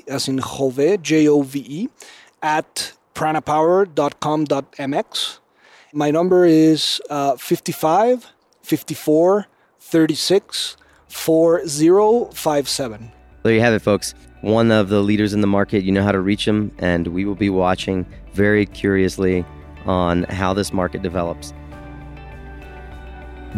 as 0.09 0.29
in 0.29 0.39
Jove, 0.39 1.03
J-O-V-E, 1.03 1.89
at 2.43 2.93
pranapower.com.mx. 3.15 5.39
My 5.93 6.11
number 6.11 6.45
is 6.45 7.01
uh, 7.09 7.37
55 7.37 8.27
54 8.63 9.47
36 9.81 10.77
4057. 11.09 13.13
There 13.43 13.53
you 13.53 13.61
have 13.61 13.73
it, 13.73 13.81
folks 13.81 14.15
one 14.47 14.71
of 14.71 14.91
the 14.91 15.01
leaders 15.01 15.35
in 15.35 15.41
the 15.41 15.47
market. 15.47 15.83
You 15.83 15.91
know 15.91 16.05
how 16.05 16.13
to 16.13 16.21
reach 16.21 16.45
them, 16.45 16.71
and 16.79 17.09
we 17.09 17.25
will 17.25 17.35
be 17.35 17.51
watching 17.51 18.07
very 18.33 18.65
curiously 18.65 19.45
on 19.87 20.23
how 20.25 20.55
this 20.55 20.73
market 20.73 21.03
develops. 21.03 21.53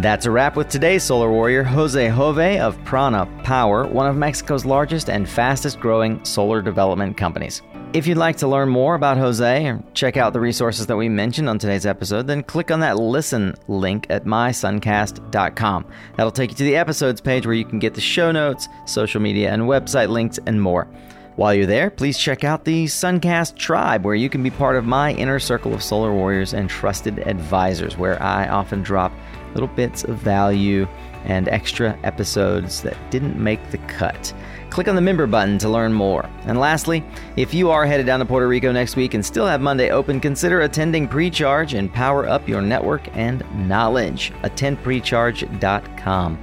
That's 0.01 0.27
a 0.27 0.31
wrap 0.31 0.55
with 0.55 0.69
today's 0.69 1.03
Solar 1.03 1.29
Warrior, 1.29 1.65
Jose 1.65 2.09
Jove 2.09 2.39
of 2.39 2.85
Prana 2.85 3.27
Power, 3.43 3.85
one 3.85 4.07
of 4.07 4.15
Mexico's 4.15 4.65
largest 4.65 5.11
and 5.11 5.29
fastest 5.29 5.81
growing 5.81 6.25
solar 6.25 6.63
development 6.63 7.17
companies. 7.17 7.63
If 7.93 8.07
you'd 8.07 8.17
like 8.17 8.37
to 8.37 8.47
learn 8.47 8.69
more 8.69 8.95
about 8.95 9.17
Jose 9.17 9.67
or 9.67 9.83
check 9.95 10.17
out 10.17 10.33
the 10.33 10.39
resources 10.39 10.87
that 10.87 10.97
we 10.97 11.09
mentioned 11.09 11.49
on 11.49 11.59
today's 11.59 11.85
episode, 11.85 12.29
then 12.29 12.45
click 12.45 12.71
on 12.71 12.79
that 12.79 12.97
listen 12.97 13.57
link 13.67 14.07
at 14.09 14.25
mysuncast.com. 14.25 15.87
That'll 16.17 16.31
take 16.31 16.51
you 16.51 16.57
to 16.59 16.65
the 16.65 16.77
episodes 16.77 17.21
page 17.21 17.45
where 17.45 17.57
you 17.57 17.65
can 17.65 17.81
get 17.81 17.95
the 17.95 18.01
show 18.01 18.31
notes, 18.31 18.69
social 18.87 19.21
media, 19.21 19.53
and 19.53 19.63
website 19.63 20.11
links, 20.11 20.39
and 20.47 20.63
more. 20.63 20.87
While 21.35 21.55
you're 21.55 21.67
there, 21.67 21.91
please 21.91 22.19
check 22.19 22.43
out 22.43 22.65
the 22.65 22.87
Suncast 22.87 23.57
Tribe, 23.57 24.05
where 24.05 24.17
you 24.17 24.29
can 24.29 24.43
be 24.43 24.51
part 24.51 24.75
of 24.75 24.85
my 24.85 25.13
inner 25.13 25.39
circle 25.39 25.73
of 25.73 25.83
solar 25.83 26.13
warriors 26.13 26.53
and 26.53 26.69
trusted 26.69 27.21
advisors, 27.21 27.97
where 27.97 28.21
I 28.23 28.49
often 28.49 28.83
drop 28.83 29.13
little 29.53 29.69
bits 29.69 30.05
of 30.05 30.17
value 30.17 30.87
and 31.25 31.49
extra 31.49 31.99
episodes 32.05 32.83
that 32.83 32.97
didn't 33.11 33.43
make 33.43 33.71
the 33.71 33.79
cut. 33.79 34.33
Click 34.71 34.89
on 34.89 34.95
the 34.95 35.01
member 35.01 35.27
button 35.27 35.59
to 35.59 35.69
learn 35.69 35.93
more. 35.93 36.29
And 36.45 36.59
lastly, 36.59 37.05
if 37.37 37.55
you 37.55 37.71
are 37.71 37.87
headed 37.87 38.07
down 38.07 38.21
to 38.21 38.27
Puerto 38.27 38.47
Rico 38.47 38.71
next 38.73 38.97
week 38.97 39.15
and 39.15 39.25
still 39.25 39.47
have 39.47 39.61
Monday 39.61 39.91
open, 39.91 40.21
consider 40.21 40.61
attending 40.61 41.09
Precharge 41.09 41.77
and 41.77 41.93
power 41.93 42.29
up 42.29 42.49
your 42.49 42.63
network 42.63 43.09
and 43.17 43.43
knowledge. 43.69 44.33
AttendPrecharge.com. 44.43 46.39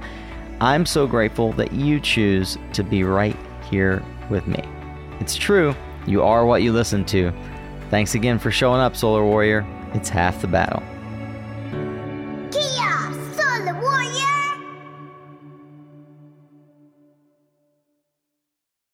I'm 0.60 0.86
so 0.86 1.06
grateful 1.06 1.52
that 1.52 1.72
you 1.72 2.00
choose 2.00 2.58
to 2.72 2.82
be 2.82 3.04
right 3.04 3.36
here 3.70 4.02
with 4.30 4.46
me. 4.46 4.62
It's 5.20 5.36
true, 5.36 5.74
you 6.06 6.22
are 6.22 6.46
what 6.46 6.62
you 6.62 6.72
listen 6.72 7.04
to. 7.06 7.32
Thanks 7.90 8.14
again 8.14 8.38
for 8.38 8.50
showing 8.50 8.80
up, 8.80 8.96
Solar 8.96 9.24
Warrior. 9.24 9.66
It's 9.94 10.08
half 10.08 10.40
the 10.40 10.48
battle. 10.48 10.82